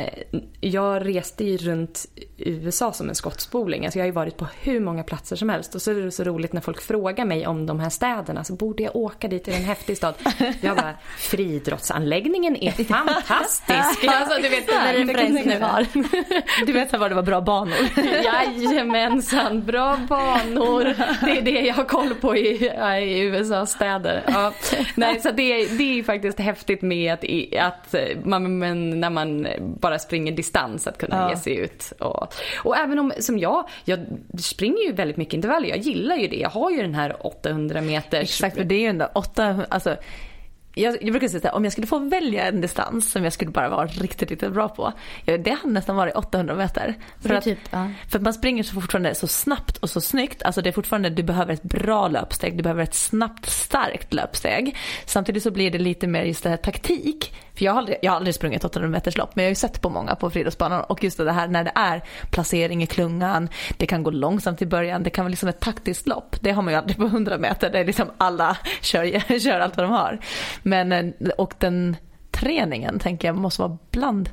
[0.60, 3.84] jag reste ju runt USA som en skottspoling.
[3.84, 5.74] Alltså jag har ju varit på hur många platser som helst.
[5.74, 8.44] Och så är det så roligt när folk frågar mig om de här städerna.
[8.44, 10.14] Så borde jag åka dit till en häftig stad?
[10.60, 14.04] Jag bara, friidrottsanläggningen är fantastisk.
[14.08, 15.86] alltså, du vet, den referensen du har.
[16.66, 17.76] Du vet var det var bra banor.
[18.24, 20.84] Jajamensan, bra banor.
[21.24, 22.70] Det är det jag har koll på i,
[23.02, 24.22] i USAs städer.
[24.26, 24.52] Ja.
[24.94, 27.24] Nej, så det, det är faktiskt häftigt med att,
[27.58, 29.46] att man, men när man
[29.80, 31.30] bara springer distans att kunna ja.
[31.30, 31.92] ge sig ut.
[32.00, 33.98] Och, och även om, som jag, jag
[34.38, 35.68] springer ju väldigt mycket intervaller.
[35.68, 36.36] Jag gillar ju det.
[36.36, 38.22] Jag har ju den här 800 meters.
[38.22, 39.96] Exakt, för det är ju ändå 8, alltså
[40.74, 43.50] jag, jag brukar säga att om jag skulle få välja en distans som jag skulle
[43.50, 44.92] bara vara riktigt, riktigt bra på.
[45.24, 46.94] Det hade nästan varit 800 meter.
[47.20, 47.90] För, att, typ, ja.
[48.10, 50.42] för att man springer så fortfarande så snabbt och så snyggt.
[50.42, 54.76] Alltså det är fortfarande, du behöver ett bra löpsteg, du behöver ett snabbt starkt löpsteg.
[55.06, 57.34] Samtidigt så blir det lite mer just det här taktik.
[57.54, 59.54] För jag har aldrig, jag har aldrig sprungit 800 meters lopp men jag har ju
[59.54, 63.48] sett på många på friidrottsbanan och just det här när det är placering i klungan,
[63.76, 66.36] det kan gå långsamt i början, det kan vara liksom ett taktiskt lopp.
[66.40, 69.76] Det har man ju aldrig på 100 meter, det är liksom alla kör, kör allt
[69.76, 70.18] vad de har.
[70.64, 71.96] Men, eh, och den
[72.30, 74.30] träningen tänker jag måste vara bland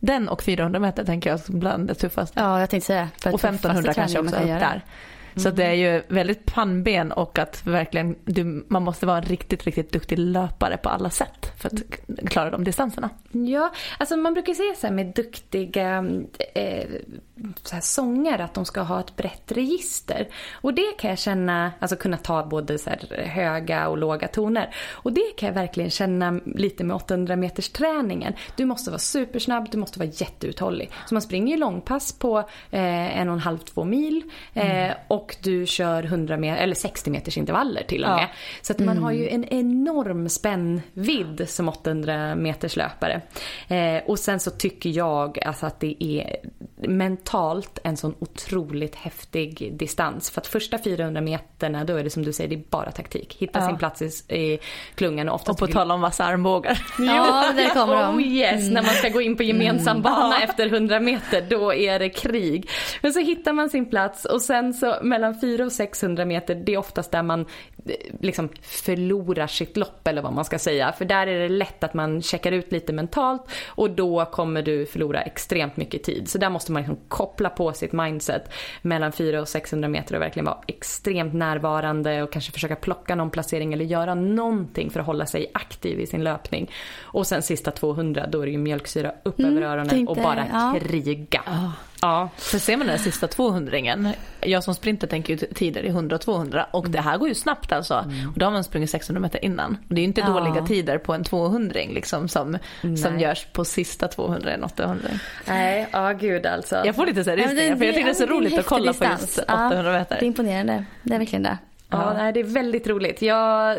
[0.00, 2.40] den och 400 meter tänker jag bland det tuffaste.
[2.40, 3.08] Ja, jag tänkte säga.
[3.32, 4.84] och 1500 kanske också upp där.
[5.36, 9.64] Så det är ju väldigt pannben och att verkligen du, man måste vara en riktigt,
[9.64, 11.82] riktigt duktig löpare på alla sätt för att
[12.30, 13.10] klara de distanserna.
[13.32, 16.04] Ja, alltså man brukar säga så här med duktiga
[16.54, 16.86] eh,
[17.62, 20.28] så här sångare att de ska ha ett brett register.
[20.52, 24.74] Och det kan jag känna, alltså kunna ta både så höga och låga toner.
[24.90, 28.32] Och det kan jag verkligen känna lite med 800 meters träningen.
[28.56, 30.90] Du måste vara supersnabb, du måste vara jätteuthållig.
[31.06, 32.38] Så man springer ju långpass på
[32.70, 34.22] eh, en och en halv, två mil.
[34.52, 34.96] Eh, mm.
[35.08, 38.22] Och du kör 100 meter, eller 60 meters intervaller till och med.
[38.22, 38.28] Ja.
[38.62, 39.02] Så att man mm.
[39.02, 43.20] har ju en enorm spännvidd som 800 meters löpare.
[43.68, 46.36] Eh, och sen så tycker jag alltså att det är
[47.24, 50.30] mentalt en sån otroligt häftig distans.
[50.30, 53.36] För att första 400 meterna då är det som du säger, det är bara taktik.
[53.38, 53.66] Hitta ja.
[53.66, 54.58] sin plats i, i
[54.94, 56.78] klungan och Och på tal om vassa armbågar.
[56.98, 58.16] Ja, där kommer de.
[58.16, 58.74] Oh yes, mm.
[58.74, 60.02] när man ska gå in på gemensam mm.
[60.02, 60.48] bana mm.
[60.48, 62.70] efter 100 meter, då är det krig.
[63.02, 66.74] Men så hittar man sin plats och sen så mellan 400 och 600 meter, det
[66.74, 67.46] är oftast där man
[68.20, 70.92] liksom förlorar sitt lopp eller vad man ska säga.
[70.92, 74.86] För där är det lätt att man checkar ut lite mentalt och då kommer du
[74.86, 76.28] förlora extremt mycket tid.
[76.28, 80.22] Så där måste man liksom koppla på sitt mindset mellan 400 och 600 meter och
[80.22, 85.06] verkligen vara extremt närvarande och kanske försöka plocka någon placering eller göra någonting för att
[85.06, 86.70] hålla sig aktiv i sin löpning.
[87.00, 90.16] Och sen sista 200 då är det ju mjölksyra upp mm, över öronen tänkte, och
[90.16, 90.78] bara ja.
[90.80, 91.42] kriga.
[91.46, 91.70] Oh.
[92.04, 96.16] Ja, för ser man den sista 200 jag som sprinter tänker ju tider i 100
[96.16, 97.94] och 200 och det här går ju snabbt alltså.
[97.94, 98.30] Mm.
[98.30, 99.76] Och då har man sprungit 600 meter innan.
[99.88, 100.26] Och det är ju inte ja.
[100.26, 102.58] dåliga tider på en 200 liksom som,
[103.02, 105.08] som görs på sista 200 än 800.
[105.48, 106.82] Nej, ja gud alltså.
[106.84, 108.66] Jag får lite så här ja, det, för jag tycker det är så roligt att
[108.66, 109.20] kolla distans.
[109.20, 110.16] på just 800 meter.
[110.20, 111.58] det är imponerande, det är verkligen det.
[111.98, 113.22] Ja, nej, det är väldigt roligt.
[113.22, 113.78] Jag,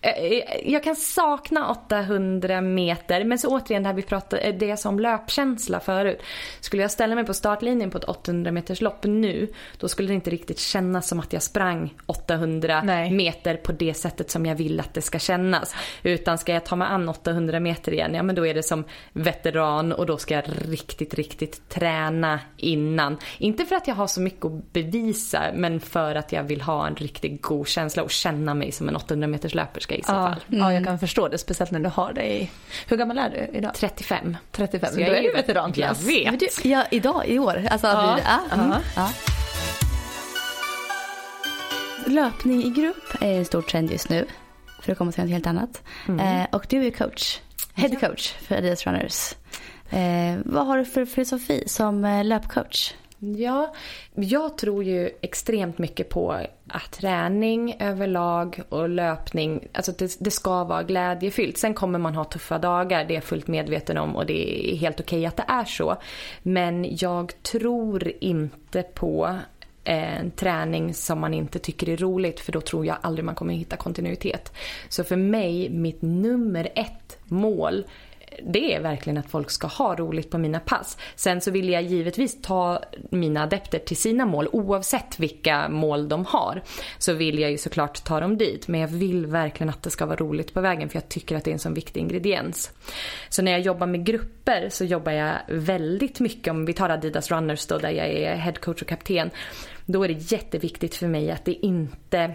[0.00, 3.24] eh, jag kan sakna 800 meter.
[3.24, 6.22] Men så återigen det här vi pratade, eh, det som löpkänsla förut.
[6.60, 9.52] Skulle jag ställa mig på startlinjen på ett 800 meters lopp nu.
[9.78, 13.10] Då skulle det inte riktigt kännas som att jag sprang 800 nej.
[13.10, 15.74] meter på det sättet som jag vill att det ska kännas.
[16.02, 18.84] Utan ska jag ta mig an 800 meter igen, ja men då är det som
[19.12, 23.16] veteran och då ska jag riktigt, riktigt träna innan.
[23.38, 26.86] Inte för att jag har så mycket att bevisa men för att jag vill ha
[26.86, 30.28] en riktig god känsla och känna mig som en 800 meters löperska i så ja,
[30.28, 30.44] fall.
[30.48, 30.60] Mm.
[30.60, 31.38] Ja, jag kan förstå det.
[31.38, 32.52] Speciellt när du har dig.
[32.86, 33.74] Hur gammal är du idag?
[33.74, 34.36] 35.
[34.52, 34.94] 35.
[34.94, 36.02] Så jag är ju veteranklass.
[36.02, 36.64] Jag vet.
[36.64, 37.66] Ja, idag, i år.
[37.70, 38.18] Alltså, ja.
[38.24, 38.54] Ja.
[38.54, 38.72] Mm.
[38.96, 39.10] ja.
[42.06, 44.26] Löpning i grupp är en stor trend just nu.
[44.82, 45.82] För att komma till något helt annat.
[46.08, 46.40] Mm.
[46.42, 47.38] Eh, och du är coach.
[47.74, 49.34] Head coach för Adidas Runners.
[49.90, 52.94] Eh, vad har du för filosofi som eh, löpcoach?
[53.24, 53.74] Ja,
[54.14, 56.32] jag tror ju extremt mycket på
[56.68, 61.58] att träning överlag och löpning, alltså det, det, ska vara glädjefyllt.
[61.58, 64.76] Sen kommer man ha tuffa dagar, det är jag fullt medveten om och det är
[64.76, 65.96] helt okej att det är så.
[66.42, 69.38] Men jag tror inte på
[69.84, 73.34] eh, en träning som man inte tycker är roligt för då tror jag aldrig man
[73.34, 74.52] kommer hitta kontinuitet.
[74.88, 77.84] Så för mig, mitt nummer ett mål
[78.42, 80.98] det är verkligen att folk ska ha roligt på mina pass.
[81.16, 86.24] Sen så vill jag givetvis ta mina adepter till sina mål oavsett vilka mål de
[86.24, 86.62] har.
[86.98, 88.68] Så vill jag ju såklart ta dem dit.
[88.68, 91.44] Men jag vill verkligen att det ska vara roligt på vägen för jag tycker att
[91.44, 92.72] det är en sån viktig ingrediens.
[93.28, 97.30] Så när jag jobbar med grupper så jobbar jag väldigt mycket, om vi tar Adidas
[97.30, 99.30] Runners då där jag är headcoach och kapten.
[99.86, 102.34] Då är det jätteviktigt för mig att det inte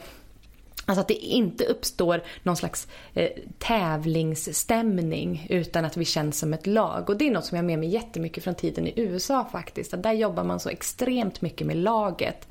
[0.90, 6.68] Alltså att det inte uppstår någon slags eh, tävlingsstämning utan att vi känns som ett
[6.68, 7.10] lag.
[7.10, 9.94] Och det är något som jag har med mig jättemycket från tiden i USA faktiskt.
[9.94, 12.48] Att där jobbar man så extremt mycket med laget.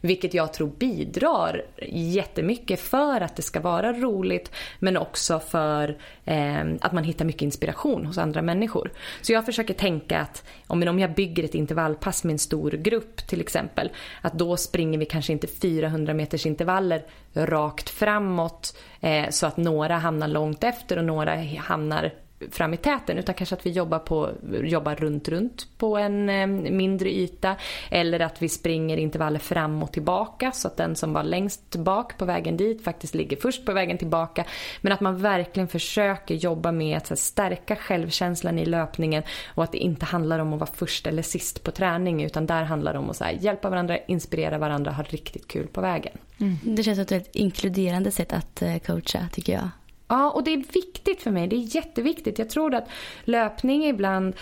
[0.00, 6.64] Vilket jag tror bidrar jättemycket för att det ska vara roligt men också för eh,
[6.80, 8.92] att man hittar mycket inspiration hos andra människor.
[9.22, 13.40] Så jag försöker tänka att om jag bygger ett intervallpass med en stor grupp till
[13.40, 17.02] exempel att då springer vi kanske inte 400 meters intervaller
[17.34, 22.12] rakt framåt eh, så att några hamnar långt efter och några hamnar
[22.50, 24.30] fram i täten utan kanske att vi jobbar, på,
[24.62, 27.56] jobbar runt, runt på en eh, mindre yta.
[27.90, 32.18] Eller att vi springer intervaller fram och tillbaka så att den som var längst bak
[32.18, 34.44] på vägen dit faktiskt ligger först på vägen tillbaka.
[34.80, 39.22] Men att man verkligen försöker jobba med att här, stärka självkänslan i löpningen
[39.54, 42.62] och att det inte handlar om att vara först eller sist på träning utan där
[42.62, 46.18] handlar det om att så här, hjälpa varandra, inspirera varandra, ha riktigt kul på vägen.
[46.40, 46.56] Mm.
[46.62, 49.68] Det känns som ett väldigt inkluderande sätt att eh, coacha tycker jag.
[50.08, 51.48] Ja, och det är viktigt för mig.
[51.48, 52.38] Det är jätteviktigt.
[52.38, 52.88] Jag tror att
[53.24, 54.36] löpning ibland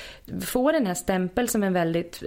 [0.45, 2.23] får den här stämpeln som en väldigt,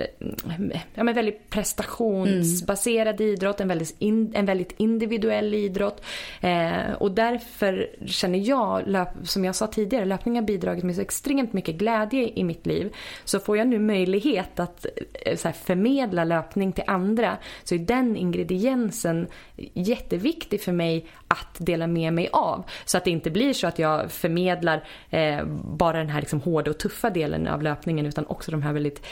[0.94, 3.34] ja, men väldigt prestationsbaserad mm.
[3.34, 6.06] idrott, en väldigt, in, en väldigt individuell idrott.
[6.42, 11.02] Eh, och därför känner jag, löp, som jag sa tidigare, löpning har bidragit med så
[11.02, 12.96] extremt mycket glädje i mitt liv.
[13.26, 14.86] Så får jag nu möjlighet att
[15.26, 19.28] eh, så här, förmedla löpning till andra så är den ingrediensen
[19.74, 22.64] jätteviktig för mig att dela med mig av.
[22.86, 26.72] Så att det inte blir så att jag förmedlar eh, bara den här liksom hårda
[26.72, 29.06] och tuffa delen av löpningen utan också de här väldigt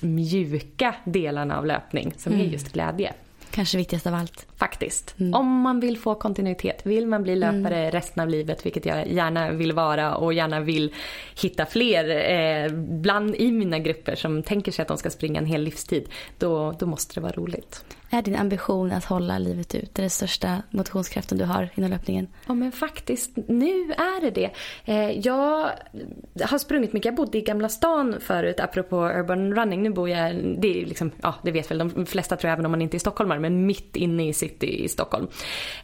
[0.00, 2.46] mjuka delarna av löpning som mm.
[2.46, 3.12] är just glädje.
[3.52, 4.46] Kanske viktigast av allt.
[4.56, 5.14] Faktiskt.
[5.20, 5.34] Mm.
[5.34, 7.90] Om man vill få kontinuitet, vill man bli löpare mm.
[7.90, 10.94] resten av livet, vilket jag gärna vill vara och gärna vill
[11.42, 15.46] hitta fler eh, bland i mina grupper som tänker sig att de ska springa en
[15.46, 17.84] hel livstid, då, då måste det vara roligt.
[18.14, 19.94] Är din ambition att hålla livet ut?
[19.94, 22.28] Det är den största motionskraften du har inom löpningen?
[22.46, 24.50] Ja men faktiskt, nu är det det.
[24.84, 25.70] Eh, jag
[26.40, 27.04] har sprungit mycket.
[27.04, 29.82] Jag bodde i Gamla stan förut apropå urban running.
[29.82, 32.66] Nu bor jag, det är liksom, ja det vet väl de flesta tror jag även
[32.66, 35.26] om man inte är stockholmare, men mitt inne i city i Stockholm.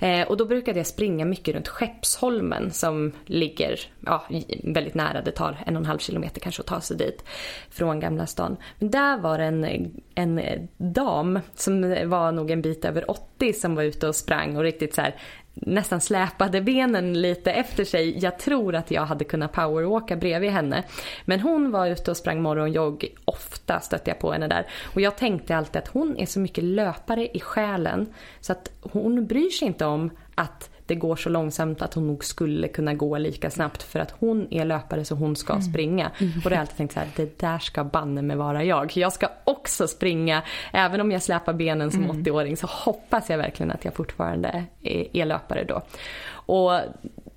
[0.00, 4.24] Eh, och då brukade jag springa mycket runt Skeppsholmen som ligger ja,
[4.64, 5.22] väldigt nära.
[5.22, 7.24] Det tar en och en halv kilometer kanske att ta sig dit
[7.70, 8.56] från Gamla stan.
[8.78, 13.52] Men där var det en, en dam som var var nog en bit över 80
[13.52, 15.14] som var ute och sprang och riktigt så här
[15.54, 18.18] nästan släpade benen lite efter sig.
[18.18, 20.82] Jag tror att jag hade kunnat powerwalka bredvid henne.
[21.24, 23.14] Men hon var ute och sprang morgonjogg.
[23.24, 24.66] Ofta stötte jag på henne där.
[24.94, 28.06] Och jag tänkte alltid att hon är så mycket löpare i själen
[28.40, 32.24] så att hon bryr sig inte om att det går så långsamt att hon nog
[32.24, 35.62] skulle kunna gå lika snabbt för att hon är löpare så hon ska mm.
[35.62, 36.10] springa.
[36.18, 36.32] Mm.
[36.36, 38.96] Och då har jag alltid tänkt så här, det där ska banne med vara jag.
[38.96, 42.24] Jag ska också springa, även om jag släpar benen som mm.
[42.24, 45.82] 80-åring så hoppas jag verkligen att jag fortfarande är, är löpare då.
[46.30, 46.72] Och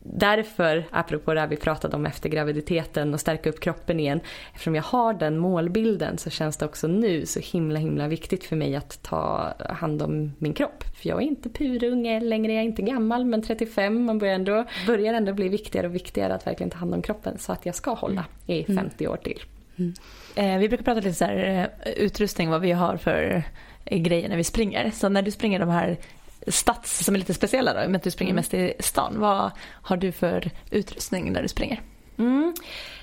[0.04, 4.20] därför, apropå det här vi pratade om efter graviditeten och stärka upp kroppen igen.
[4.54, 8.56] Eftersom jag har den målbilden så känns det också nu så himla himla viktigt för
[8.56, 10.84] mig att ta hand om min kropp.
[10.84, 14.66] För jag är inte purunge längre, jag är inte gammal men 35, man börjar ändå,
[14.88, 17.76] börjar ändå bli viktigare och viktigare att verkligen ta hand om kroppen så att jag
[17.76, 19.14] ska hålla i 50 mm.
[19.14, 19.42] år till.
[19.78, 19.94] Mm.
[20.36, 23.44] Eh, vi brukar prata lite så här, eh, utrustning, vad vi har för
[23.86, 24.92] grejer när vi springer.
[24.92, 25.98] Så när du springer de här
[26.48, 28.36] stats som är lite speciella då, med att du springer mm.
[28.36, 29.20] mest i stan.
[29.20, 29.52] Vad
[29.82, 31.82] har du för utrustning när du springer?
[32.18, 32.54] Mm.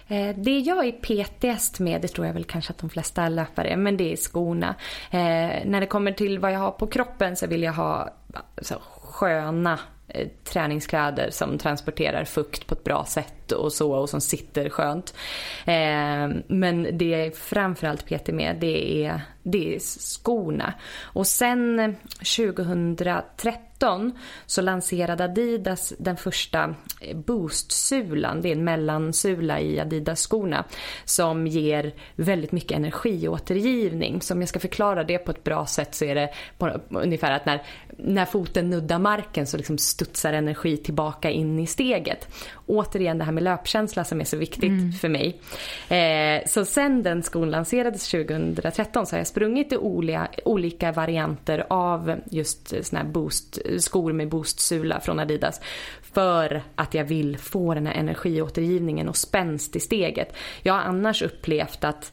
[0.08, 3.76] Eh, det jag är petigast med, det tror jag väl kanske att de flesta löpare
[3.76, 4.74] men det är skorna.
[5.10, 8.14] Eh, när det kommer till vad jag har på kroppen så vill jag ha
[8.62, 14.20] så, sköna eh, träningskläder som transporterar fukt på ett bra sätt och så och som
[14.20, 15.14] sitter skönt.
[15.64, 20.74] Eh, men det jag är framförallt petig med det är, det är skorna.
[21.00, 21.96] Och sen
[22.36, 26.74] 2013 så lanserade Adidas den första
[27.14, 28.42] Boost-sulan.
[28.42, 30.64] Det är en mellansula i Adidas-skorna
[31.04, 34.22] som ger väldigt mycket energiåtergivning.
[34.22, 37.32] Så om jag ska förklara det på ett bra sätt så är det på, ungefär
[37.32, 37.62] att när,
[37.96, 42.28] när foten nuddar marken så liksom studsar energi tillbaka in i steget.
[42.68, 44.92] Återigen det här med löpkänsla som är så viktigt mm.
[44.92, 45.40] för mig.
[45.88, 51.66] Eh, så sen den skon lanserades 2013 så har jag sprungit i olika, olika varianter
[51.70, 55.60] av just såna här boost skor med boostsula från Adidas.
[56.02, 60.36] För att jag vill få den här energiåtergivningen och spänst i steget.
[60.62, 62.12] Jag har annars upplevt att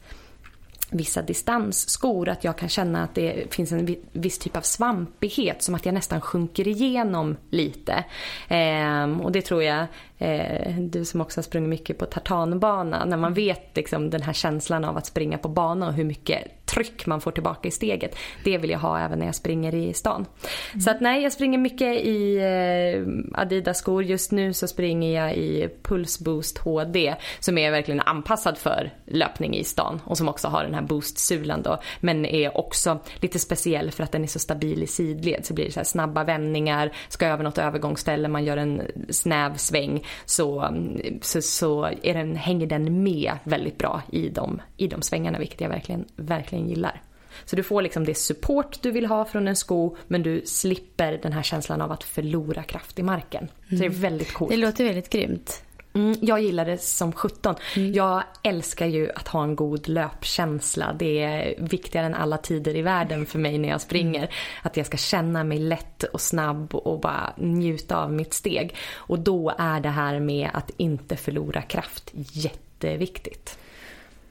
[0.90, 5.74] vissa distansskor att jag kan känna att det finns en viss typ av svampighet som
[5.74, 8.04] att jag nästan sjunker igenom lite.
[8.48, 9.86] Ehm, och det tror jag
[10.18, 14.32] eh, du som också har sprungit mycket på tartanbana, när man vet liksom, den här
[14.32, 18.16] känslan av att springa på bana och hur mycket tryck man får tillbaka i steget.
[18.44, 20.26] Det vill jag ha även när jag springer i stan.
[20.72, 20.80] Mm.
[20.80, 24.04] Så att nej, jag springer mycket i eh, Adidas-skor.
[24.04, 29.56] Just nu så springer jag i Pulse Boost HD som är verkligen anpassad för löpning
[29.56, 31.78] i stan och som också har den här boost-sulan då.
[32.00, 35.46] Men är också lite speciell för att den är så stabil i sidled.
[35.46, 40.05] Så blir det så snabba vändningar, ska över något övergångsställe, man gör en snäv sväng
[40.24, 40.74] så,
[41.22, 45.60] så, så är den, hänger den med väldigt bra i de, i de svängarna vilket
[45.60, 47.02] jag verkligen, verkligen gillar.
[47.44, 51.18] Så du får liksom det support du vill ha från en sko men du slipper
[51.22, 53.42] den här känslan av att förlora kraft i marken.
[53.42, 53.52] Mm.
[53.68, 54.00] Så det är mm.
[54.00, 54.50] väldigt coolt.
[54.50, 55.62] Det låter väldigt grymt.
[55.96, 57.54] Mm, jag gillar det som 17.
[57.76, 57.92] Mm.
[57.92, 60.92] Jag älskar ju att ha en god löpkänsla.
[60.92, 64.18] Det är viktigare än alla tider i världen för mig när jag springer.
[64.18, 64.30] Mm.
[64.62, 68.74] Att jag ska känna mig lätt och snabb och bara njuta av mitt steg.
[68.94, 73.58] Och då är det här med att inte förlora kraft jätteviktigt.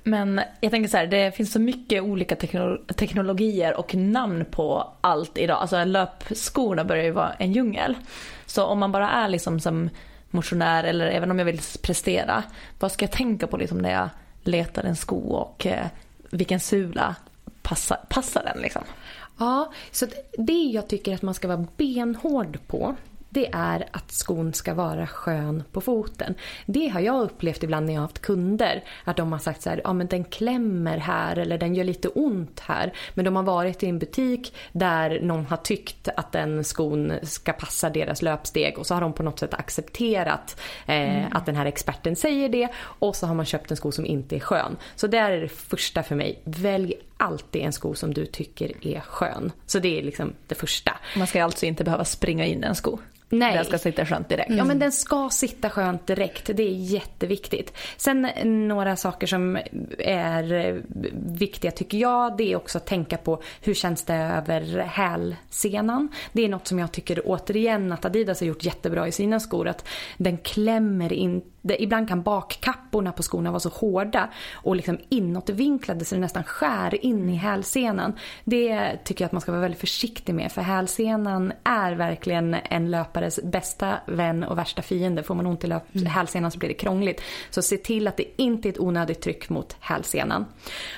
[0.04, 2.36] Men jag tänker så här, det finns så mycket olika
[2.96, 5.58] teknologier och namn på allt idag.
[5.58, 7.96] Alltså löpskorna börjar ju vara en djungel.
[8.46, 9.90] Så om man bara är liksom som
[10.36, 12.44] motionär eller även om jag vill prestera.
[12.80, 14.10] Vad ska jag tänka på liksom när jag
[14.44, 15.88] letar en sko och eh,
[16.30, 17.16] vilken sula
[17.62, 18.84] passar, passar den liksom?
[19.38, 22.96] Ja, så det jag tycker att man ska vara benhård på
[23.36, 26.36] det är att skon ska vara skön på foten.
[26.66, 28.84] Det har jag upplevt ibland när jag har haft kunder.
[29.04, 32.08] Att de har sagt så här, ja men den klämmer här eller den gör lite
[32.08, 32.94] ont här.
[33.14, 37.54] Men de har varit i en butik där någon har tyckt att den skon ska
[37.54, 41.32] passa deras löpsteg och så har de på något sätt accepterat eh, mm.
[41.34, 44.36] att den här experten säger det och så har man köpt en sko som inte
[44.36, 44.78] är skön.
[44.96, 46.42] Så det är det första för mig.
[46.44, 49.52] Välj alltid en sko som du tycker är skön.
[49.66, 50.92] Så det är liksom det första.
[51.18, 53.00] Man ska alltså inte behöva springa in en sko?
[53.30, 53.56] Nej.
[53.56, 54.50] Den ska sitta skönt direkt.
[54.50, 54.58] Mm.
[54.58, 56.50] Ja men den ska sitta skönt direkt.
[56.54, 57.74] Det är jätteviktigt.
[57.98, 59.60] Sen några saker som
[60.00, 60.82] är
[61.38, 62.38] viktiga tycker jag.
[62.38, 66.10] Det är också att tänka på hur känns det över hälsenan.
[66.34, 69.68] Det är något som jag tycker återigen att Adidas har gjort jättebra i sina skor.
[69.68, 76.06] Att den klämmer inte ibland kan bakkapporna på skorna vara så hårda och liksom inåtvinklade
[76.06, 78.14] så det nästan skär in i hälsenan.
[78.44, 82.92] Det tycker jag att man ska vara väldigt försiktig med för hälsenan är verkligen en
[82.92, 85.24] löpare löpares bästa vän och värsta fiende.
[85.24, 86.06] Får man ont i löp- mm.
[86.06, 87.22] hälsenan så blir det krångligt.
[87.50, 90.46] Så se till att det inte är ett onödigt tryck mot hälsenan.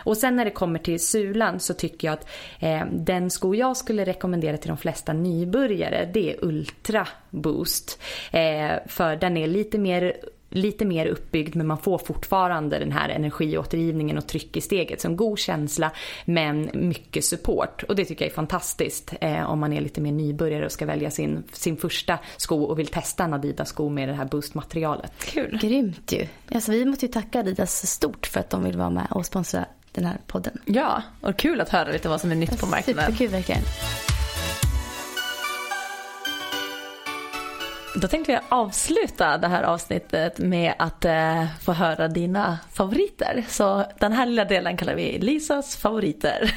[0.06, 2.28] Och sen när det kommer till sulan så tycker jag att
[2.60, 8.02] eh, den sko jag skulle rekommendera till de flesta nybörjare det är Ultra Boost.
[8.32, 10.14] Eh, för den är lite mer
[10.50, 15.02] lite mer uppbyggd men man får fortfarande den här energiåtergivningen och tryck i steget.
[15.02, 15.92] Så en god känsla
[16.26, 17.84] men mycket support.
[17.84, 20.86] Och det tycker jag är fantastiskt eh, om man är lite mer nybörjare och ska
[20.86, 25.12] välja sin, sin första sko och vill testa en Adidas-sko med det här boostmaterialet.
[25.20, 25.60] Kul.
[25.62, 26.28] Grymt ju.
[26.52, 29.66] Alltså, vi måste ju tacka Adidas stort för att de vill vara med och sponsra
[29.92, 30.58] den här podden.
[30.66, 33.06] Ja, och kul att höra lite vad som är nytt på marknaden.
[33.06, 33.62] Superkul verkligen.
[38.02, 43.46] Då tänkte jag avsluta det här avsnittet med att eh, få höra dina favoriter.
[43.48, 46.52] Så den här lilla delen kallar vi Lisas favoriter.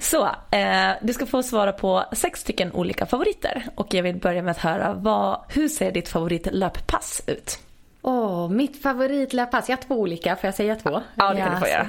[0.00, 3.66] Så, eh, du ska få svara på sex stycken olika favoriter.
[3.74, 7.58] Och jag vill börja med att höra vad, hur ser ditt favoritlöppass ut?
[8.06, 9.68] Åh, oh, mitt favoritlöppass.
[9.68, 11.02] Jag har två olika, får jag säga två?
[11.14, 11.88] Ja, det kan du få göra.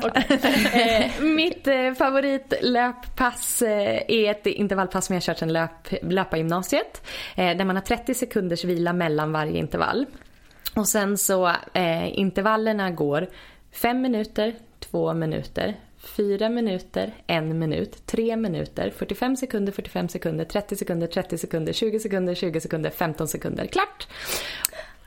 [0.73, 7.01] Eh, mitt eh, favoritlöppass eh, är ett intervallpass som jag har kört sedan löp, löpargymnasiet.
[7.35, 10.05] Där man har 30 sekunders vila mellan varje intervall.
[10.75, 13.27] Och sen så eh, intervallerna går
[13.71, 20.75] 5 minuter, 2 minuter, 4 minuter, 1 minut, 3 minuter, 45 sekunder, 45 sekunder, 30
[20.75, 23.65] sekunder, 30 sekunder, 20 sekunder, 20 sekunder, 15 sekunder.
[23.65, 24.07] Klart!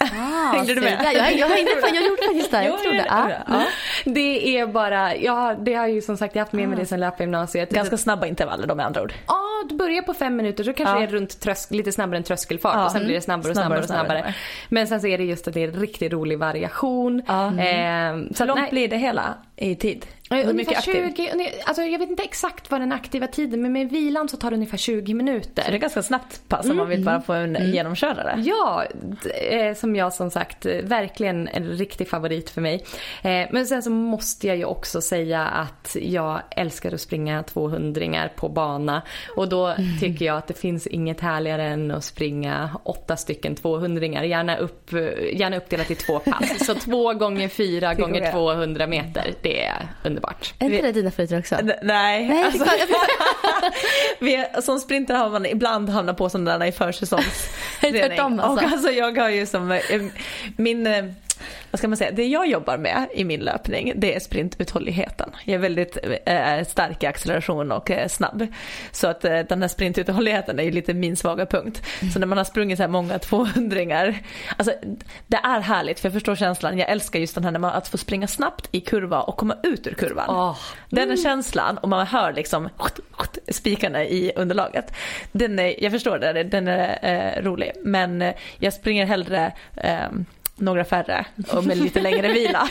[0.00, 1.00] Ah, Hängde du med?
[1.04, 2.64] Ja, jag, jag, hängde, jag gjorde faktiskt det.
[2.64, 3.04] Jag trodde.
[3.08, 3.30] Ja.
[3.48, 3.62] Ja.
[4.04, 7.00] Det är bara, ja, det har ju som sagt jag haft med mig det sen
[7.00, 7.70] löpargymnasiet.
[7.70, 9.12] Ganska snabba intervaller då med andra ord.
[9.26, 12.22] Ja, du börjar på fem minuter så kanske det är runt trösk, lite snabbare än
[12.22, 14.06] tröskelfart och sen blir det snabbare och snabbare, och snabbare.
[14.18, 14.34] snabbare.
[14.68, 17.22] Men sen så är det just att det är riktigt rolig variation.
[17.28, 17.58] Mm.
[17.58, 18.70] Eh, så Hur långt nej.
[18.70, 20.06] blir det hela i tid?
[20.30, 21.30] Mycket 20,
[21.64, 24.56] alltså jag vet inte exakt vad den aktiva tiden men med vilan så tar det
[24.56, 25.62] ungefär 20 minuter.
[25.62, 26.76] Så det är ganska snabbt pass om mm.
[26.76, 27.70] man vill bara få en mm.
[27.70, 28.34] genomkörare.
[28.46, 28.84] Ja,
[29.76, 32.84] som jag som sagt verkligen en riktig favorit för mig.
[33.22, 38.28] Eh, men sen så måste jag ju också säga att jag älskar att springa 200
[38.36, 39.02] på bana
[39.36, 39.98] och då mm.
[40.00, 44.92] tycker jag att det finns inget härligare än att springa åtta stycken 200 gärna, upp,
[45.32, 46.66] gärna uppdelat i två pass.
[46.66, 50.17] så två gånger fyra gånger 200 meter, det är underbart.
[50.58, 51.56] Är inte det dina favoriter också?
[51.62, 52.28] nej.
[52.28, 52.64] nej alltså,
[54.18, 58.12] vi, som sprinter har man ibland hamnat på sådana där i försäsongsträning.
[58.40, 58.66] alltså.
[58.66, 59.80] Och alltså jag har ju som eh,
[60.56, 61.04] min eh,
[61.70, 65.30] vad ska man säga, det jag jobbar med i min löpning det är sprintuthålligheten.
[65.44, 68.46] Jag är väldigt eh, stark i acceleration och eh, snabb.
[68.92, 71.82] Så att eh, den här sprintuthålligheten är ju lite min svaga punkt.
[72.00, 72.12] Mm.
[72.12, 74.14] Så när man har sprungit så här många 200
[74.56, 74.72] alltså
[75.26, 76.78] det är härligt för jag förstår känslan.
[76.78, 79.56] Jag älskar just den här när man, att få springa snabbt i kurva och komma
[79.62, 80.30] ut ur kurvan.
[80.30, 80.56] Oh.
[80.90, 81.16] Den mm.
[81.16, 82.68] känslan och man hör liksom
[83.48, 84.92] spikarna i underlaget.
[85.32, 87.72] Den är, jag förstår det, den är eh, rolig.
[87.84, 90.08] Men eh, jag springer hellre eh,
[90.60, 92.68] några färre och med lite längre vila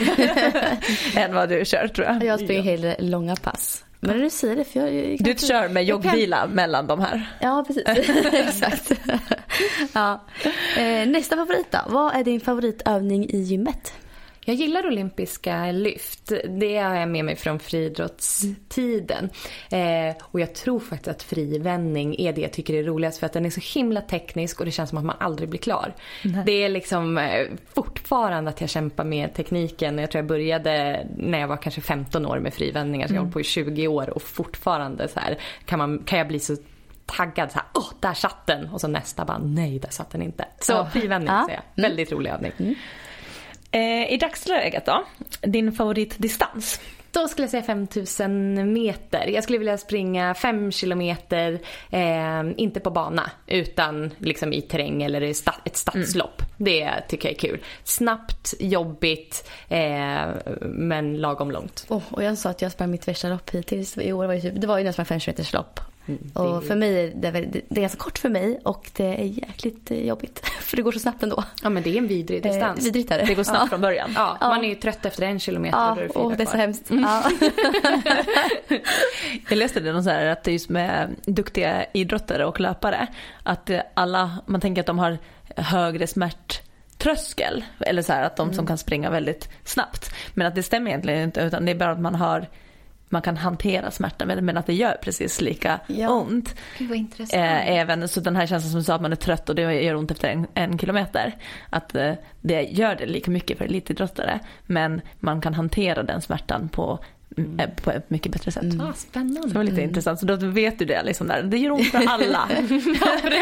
[1.15, 2.23] än vad du kör tror jag.
[2.23, 3.83] Jag springer hellre långa pass.
[3.99, 6.49] Men du säger det för jag, jag Du kör med joggvila kan...
[6.49, 7.25] mellan de här?
[7.41, 7.83] Ja precis,
[8.33, 8.91] exakt.
[9.93, 10.23] ja.
[10.77, 13.93] Eh, nästa favorit då, vad är din favoritövning i gymmet?
[14.47, 16.31] Jag gillar olympiska lyft.
[16.49, 19.29] Det har jag med mig från friidrottstiden.
[19.69, 23.33] Eh, och jag tror faktiskt att frivändning är det jag tycker är roligast för att
[23.33, 25.93] den är så himla teknisk och det känns som att man aldrig blir klar.
[26.23, 26.43] Nej.
[26.45, 29.97] Det är liksom eh, fortfarande att jag kämpar med tekniken.
[29.97, 33.23] Jag tror jag började när jag var kanske 15 år med frivändningar så jag har
[33.23, 33.33] mm.
[33.33, 36.55] hållit på i 20 år och fortfarande så här kan, man, kan jag bli så
[37.05, 40.21] taggad så här, åh där satt den och så nästa bara nej där satt den
[40.21, 40.45] inte.
[40.59, 40.89] Så oh.
[40.89, 41.43] frivändning ja.
[41.47, 42.51] säger jag, väldigt rolig övning.
[42.57, 42.75] Mm.
[43.77, 45.03] Eh, I dagsläget då,
[45.41, 46.81] din favoritdistans?
[47.11, 49.27] Då skulle jag säga 5000 meter.
[49.27, 51.59] Jag skulle vilja springa 5 kilometer,
[51.89, 56.41] eh, inte på bana utan liksom i terräng eller i sta ett stadslopp.
[56.41, 56.51] Mm.
[56.57, 57.59] Det tycker jag är kul.
[57.83, 60.27] Snabbt, jobbigt eh,
[60.61, 61.85] men lagom långt.
[61.89, 64.25] Oh, och jag sa att jag sprang mitt värsta lopp hittills i år.
[64.25, 67.11] Var ju typ, det var ju nästan 5 km lopp Mm, och för mig är
[67.15, 70.45] det, det, är ganska kort för mig och det är jäkligt eh, jobbigt.
[70.59, 71.43] För det går så snabbt ändå.
[71.63, 72.79] Ja men det är en vidrig eh, distans.
[72.79, 73.25] Eh, vidrigt är det.
[73.25, 73.67] Det går snabbt ja.
[73.67, 74.11] från början.
[74.15, 75.77] Ja, Man är ju trött efter en kilometer.
[75.77, 76.89] Ja, och, och det är så hemskt.
[76.89, 77.03] Mm.
[77.03, 77.31] Ja.
[79.49, 83.07] Jag läste det någon så här att just med duktiga idrottare och löpare
[83.43, 85.17] att alla, man tänker att de har
[85.55, 86.61] högre smärt
[86.97, 88.67] tröskel eller så här att de som mm.
[88.67, 90.13] kan springa väldigt snabbt.
[90.33, 92.47] Men att det stämmer egentligen inte utan det är bara att man har
[93.09, 96.09] man kan hantera smärta men att det gör precis lika ja.
[96.09, 96.55] ont.
[97.33, 99.61] Eh, även så den här känslan som du sa att man är trött och det
[99.61, 101.35] gör ont efter en, en kilometer.
[101.69, 106.69] Att eh, det gör det lika mycket för elitidrottare men man kan hantera den smärtan
[106.69, 106.99] på
[107.37, 107.59] mm.
[107.59, 108.63] Eh, på ett mycket bättre sätt.
[108.63, 108.81] Mm.
[108.81, 109.41] Ah, spännande.
[109.41, 109.89] Så det var lite mm.
[109.89, 110.19] intressant.
[110.19, 111.43] Så då vet du det liksom där.
[111.43, 112.49] Det gör ont för alla.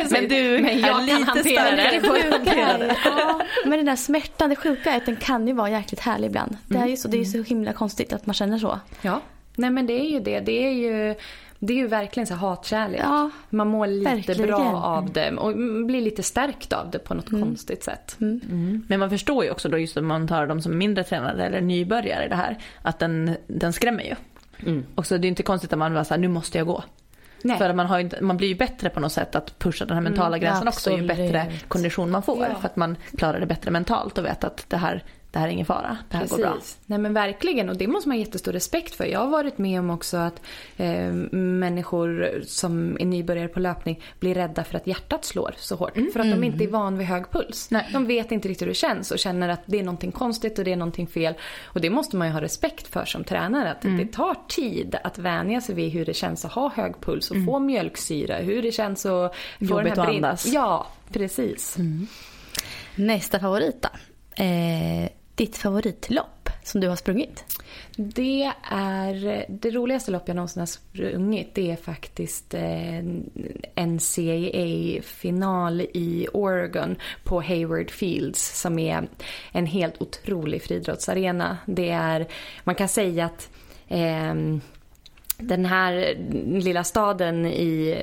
[0.10, 2.96] men du men jag är lite starkare.
[3.06, 6.28] ja, men den där smärtan, det sjuka är att den kan ju vara jäkligt härlig
[6.28, 6.58] ibland.
[6.68, 8.80] Det är ju så, det är så himla konstigt att man känner så.
[9.02, 9.22] Ja,
[9.58, 10.40] nej men det är ju det.
[10.40, 11.16] Det är ju
[11.60, 13.02] det är ju verkligen så hatkärlek.
[13.04, 14.48] Ja, Man mår lite verkligen.
[14.48, 15.54] bra av det och
[15.86, 17.42] blir lite stärkt av det på något mm.
[17.42, 18.18] konstigt sätt.
[18.22, 18.42] Mm.
[18.50, 18.86] Mm.
[18.88, 21.62] Men man förstår ju också då just om man tar dem som mindre tränade eller
[21.62, 24.16] nybörjare i det här att den, den skrämmer ju.
[24.60, 24.86] Mm.
[24.96, 26.84] Och så det är inte konstigt att man bara såhär, nu måste jag gå.
[27.42, 27.58] Nej.
[27.58, 30.04] För man, har inte, man blir ju bättre på något sätt att pusha den här
[30.04, 32.48] mentala mm, gränsen också ju bättre kondition man får.
[32.50, 32.56] Ja.
[32.56, 35.04] För att man klarar det bättre mentalt och vet att det här
[35.36, 36.38] det här är ingen fara, det här Precis.
[36.38, 36.58] går bra.
[36.86, 39.06] Nej men verkligen och det måste man ha jättestor respekt för.
[39.06, 40.42] Jag har varit med om också att
[40.78, 45.98] eh, människor som är nybörjare på löpning blir rädda för att hjärtat slår så hårt.
[45.98, 46.12] Mm.
[46.12, 47.72] För att de inte är van vid hög puls.
[47.72, 47.90] Nej.
[47.94, 50.66] De vet inte riktigt hur det känns och känner att det är någonting konstigt och
[50.66, 51.34] det är någonting fel.
[51.64, 53.72] Och det måste man ju ha respekt för som tränare.
[53.72, 53.98] Att mm.
[53.98, 57.36] det tar tid att vänja sig vid hur det känns att ha hög puls och
[57.36, 57.48] mm.
[57.48, 58.36] få mjölksyra.
[58.36, 60.46] Hur det känns att få Jobbigt att andas.
[60.46, 61.78] Ja, precis.
[61.78, 62.08] Mm.
[62.96, 63.90] Nästa favorit då?
[64.44, 67.44] Eh, ditt favoritlopp som du har sprungit?
[67.96, 71.56] Det är det roligaste lopp jag någonsin har sprungit.
[71.56, 73.04] Det är faktiskt eh,
[73.86, 79.08] NCAA-final i Oregon på Hayward Fields som är
[79.52, 81.58] en helt otrolig friidrottsarena.
[81.66, 82.28] Det är,
[82.64, 83.50] man kan säga att
[83.88, 84.34] eh,
[85.38, 86.18] den här
[86.62, 87.96] lilla staden i,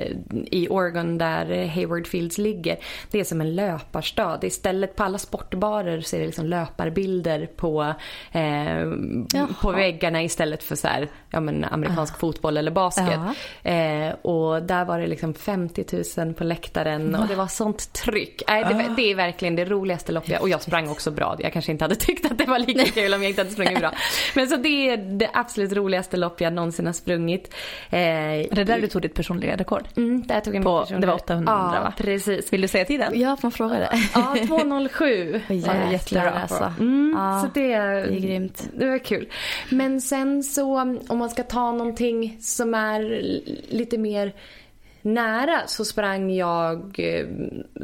[0.51, 2.77] i Oregon där Hayward Fields ligger.
[3.11, 4.39] Det är som en löparstad.
[4.41, 7.93] Istället på alla sportbarer så är det liksom löparbilder på,
[8.31, 12.19] eh, på väggarna istället för så här, ja, men amerikansk uh.
[12.19, 13.19] fotboll eller basket.
[13.65, 13.73] Uh.
[13.73, 15.85] Eh, och där var det liksom 50
[16.17, 18.41] 000 på läktaren och det var sånt tryck.
[18.49, 18.95] Eh, det, uh.
[18.95, 20.41] det, är verkligen det roligaste loppet.
[20.41, 21.35] Och jag sprang också bra.
[21.39, 23.79] Jag kanske inte hade tyckt att det var lika kul om jag inte hade sprungit
[23.79, 23.91] bra.
[24.35, 27.53] Men så det är det absolut roligaste lopp jag någonsin har sprungit sprungit.
[27.89, 29.83] Eh, det där du tog ditt personliga rekord?
[29.95, 31.93] Mm, där tog jag På, mitt personliga Det var 800 ja, va?
[31.97, 32.53] precis.
[32.53, 33.19] Vill du säga tiden?
[33.19, 33.89] Ja, får man fråga det?
[34.13, 35.41] Ja, 2.07.
[35.49, 36.73] oh, Jättebra alltså.
[36.79, 38.69] Mm, ja, så det, det är grymt.
[38.77, 39.27] Det var kul.
[39.69, 43.01] Men sen så om man ska ta någonting som är
[43.69, 44.33] lite mer
[45.01, 47.25] nära så sprang jag eh,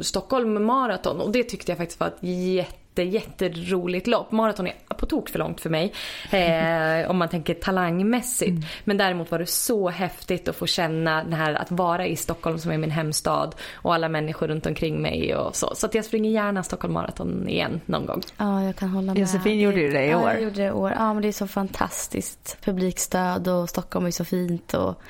[0.00, 4.32] Stockholm Marathon och det tyckte jag faktiskt var ett jätte, jätteroligt lopp.
[4.32, 5.92] Maraton är på tok för långt för mig.
[6.30, 8.50] Eh, om man tänker talangmässigt.
[8.50, 8.62] Mm.
[8.84, 12.58] Men däremot var det så häftigt att få känna det här att vara i Stockholm
[12.58, 13.54] som är min hemstad.
[13.74, 15.74] Och alla människor runt omkring mig och så.
[15.74, 18.22] Så att jag springer gärna Stockholm Marathon igen någon gång.
[18.36, 19.20] Ja, jag kan hålla med.
[19.20, 20.22] Josefin gjorde ju det i år.
[20.22, 20.92] Ja, jag gjorde det i år.
[20.98, 22.58] Ja, men det är så fantastiskt.
[22.64, 24.74] Publikstöd och Stockholm är så fint.
[24.74, 25.02] Och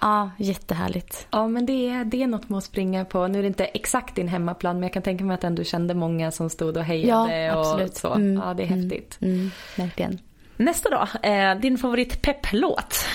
[0.00, 1.26] Ja, jättehärligt.
[1.30, 3.26] Ja, men det är, det är något med att springa på.
[3.26, 5.94] Nu är det inte exakt din hemmaplan, men jag kan tänka mig att ändå kände
[5.94, 7.42] många som stod och hejade.
[7.42, 7.90] Ja, absolut.
[7.90, 8.12] Och så.
[8.14, 9.18] Mm, ja, det är häftigt.
[9.20, 10.18] Mm, mm, verkligen.
[10.56, 13.06] Nästa då, eh, din favorit pepplåt.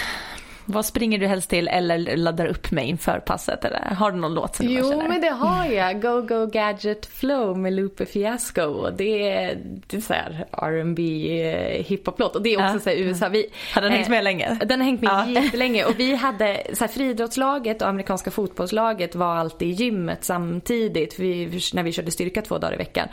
[0.72, 3.66] Vad springer du helst till eller laddar upp med inför passet?
[3.66, 6.02] Eller har du någon låt som Jo, men det har jag.
[6.02, 8.90] Go Go Gadget Flow med Lupe Fiasco.
[8.90, 9.58] Det är,
[9.88, 11.02] det är så här R&B
[11.42, 12.80] eh, hiphop-låt och det är också ja.
[12.80, 13.30] så här USA.
[13.30, 14.58] Vi, har den eh, hängt med länge?
[14.66, 15.42] Den har hängt med ja.
[15.42, 21.20] jättelänge och vi hade så här, friidrottslaget och amerikanska fotbollslaget var alltid i gymmet samtidigt
[21.20, 23.08] vi, när vi körde styrka två dagar i veckan.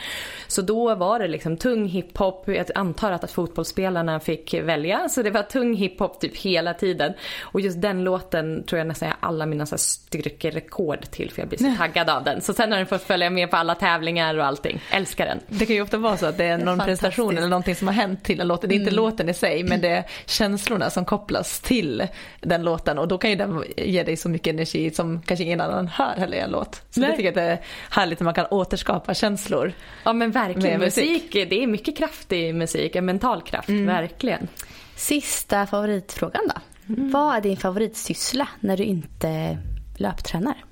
[0.46, 2.48] Så då var det liksom tung hiphop.
[2.48, 7.12] Jag antar att, att fotbollsspelarna fick välja så det var tung hiphop typ hela tiden.
[7.47, 11.49] Och just den låten tror jag nästan jag alla mina så styrkerekord till för jag
[11.49, 12.40] blir så taggad av den.
[12.40, 14.80] Så sen har den fått följa med på alla tävlingar och allting.
[14.90, 15.40] Älskar den.
[15.49, 17.94] Det kan ju ofta vara så att det är någon prestation eller någonting som har
[17.94, 18.62] hänt till en låt.
[18.62, 18.94] Det är inte mm.
[18.94, 22.07] låten i sig men det är känslorna som kopplas till
[22.40, 25.61] den låten och då kan ju den ge dig så mycket energi som kanske ingen
[25.61, 26.82] annan hör heller i en låt.
[26.90, 27.11] Så Nej.
[27.11, 29.72] det tycker jag att det är härligt när man kan återskapa känslor.
[30.05, 31.05] Ja men verkligen, musik.
[31.05, 33.86] musik det är mycket kraft i musik, en mental kraft, mm.
[33.86, 34.49] verkligen.
[34.97, 36.61] Sista favoritfrågan då?
[36.89, 37.11] Mm.
[37.11, 39.59] Vad är din favoritsyssla när du inte
[39.97, 40.64] löptränar?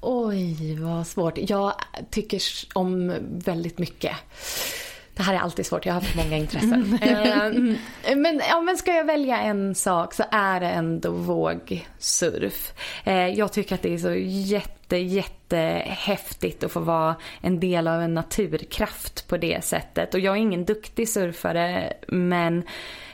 [0.00, 1.38] Oj, vad svårt.
[1.38, 1.72] Jag
[2.10, 2.42] tycker
[2.74, 3.14] om
[3.44, 4.16] väldigt mycket.
[5.14, 6.98] Det här är alltid svårt, jag har haft många intressen.
[7.02, 7.76] Mm.
[8.02, 12.72] Eh, men, ja, men ska jag välja en sak så är det ändå vågsurf.
[13.04, 18.02] Eh, jag tycker att det är så jätte, jättehäftigt att få vara en del av
[18.02, 20.14] en naturkraft på det sättet.
[20.14, 22.62] Och jag är ingen duktig surfare men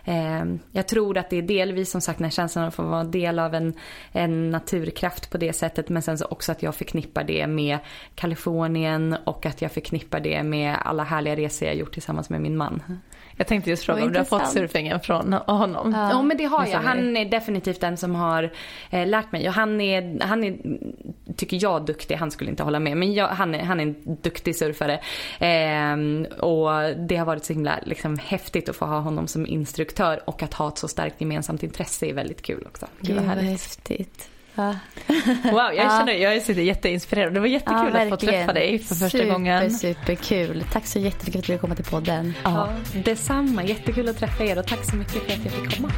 [0.08, 2.82] Ehm, jag tror att det är delvis som sagt den här känslan av att få
[2.82, 3.74] vara del av en,
[4.12, 7.78] en naturkraft på det sättet men sen så också att jag förknippar det med
[8.14, 12.56] Kalifornien och att jag förknippar det med alla härliga resor jag gjort tillsammans med min
[12.56, 12.82] man.
[13.36, 15.92] Jag tänkte just fråga om du har fått surfingen från honom.
[15.92, 16.78] Ja, ja men det har jag.
[16.78, 18.52] Han är definitivt den som har
[18.90, 19.48] eh, lärt mig.
[19.48, 20.56] Och han är, han är,
[21.36, 22.14] tycker jag, duktig.
[22.14, 22.96] Han skulle inte hålla med.
[22.96, 25.00] Men jag, han, är, han är en duktig surfare.
[25.38, 25.96] Eh,
[26.40, 30.42] och det har varit så himla liksom, häftigt att få ha honom som instruktör och
[30.42, 32.86] att ha ett så starkt gemensamt intresse är väldigt kul också.
[33.00, 34.30] Gud vad häftigt.
[34.56, 34.74] Ja.
[35.44, 37.34] Wow, jag känner jag sitter jätteinspirerad.
[37.34, 39.70] Det var jättekul Ja, att få träffa dig för första Super, gången.
[39.70, 40.64] Superkul.
[40.72, 42.34] Tack så jättemycket för att du ville komma till podden.
[42.44, 42.68] Ja,
[43.04, 43.64] detsamma.
[43.64, 45.90] Jättekul att träffa er och tack så mycket för att jag fick komma.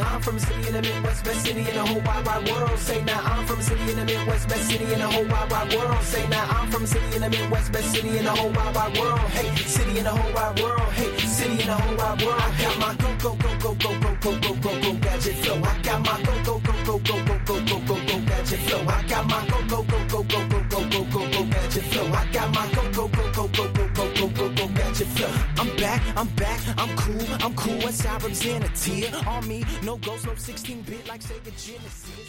[0.00, 2.78] I'm from a city in the Midwest, best city in the whole wide wide world.
[2.78, 5.50] Say now, I'm from a city in the Midwest, best city in the whole wide
[5.50, 6.02] wide world.
[6.02, 8.74] Say now, I'm from a city in the Midwest, best city in the whole wide
[8.74, 9.20] wide world.
[9.36, 10.92] Hey, city in the whole wide world.
[10.98, 12.40] Hey, city in the whole wide world.
[12.40, 15.58] I got my go go go go go go go go go go gadget flow.
[15.62, 16.57] I got my go go
[16.88, 18.80] go go go go go go go gadget flow.
[18.88, 22.06] I got my go go go go go go go go go go gadget flow.
[22.06, 25.32] I got my go go go go go go go go go go gadget flow.
[25.58, 27.76] I'm back, I'm back, I'm cool, I'm cool.
[27.84, 29.64] West Side represent a tear on me.
[29.82, 32.28] No ghost, no 16 bit like Sega Genesis.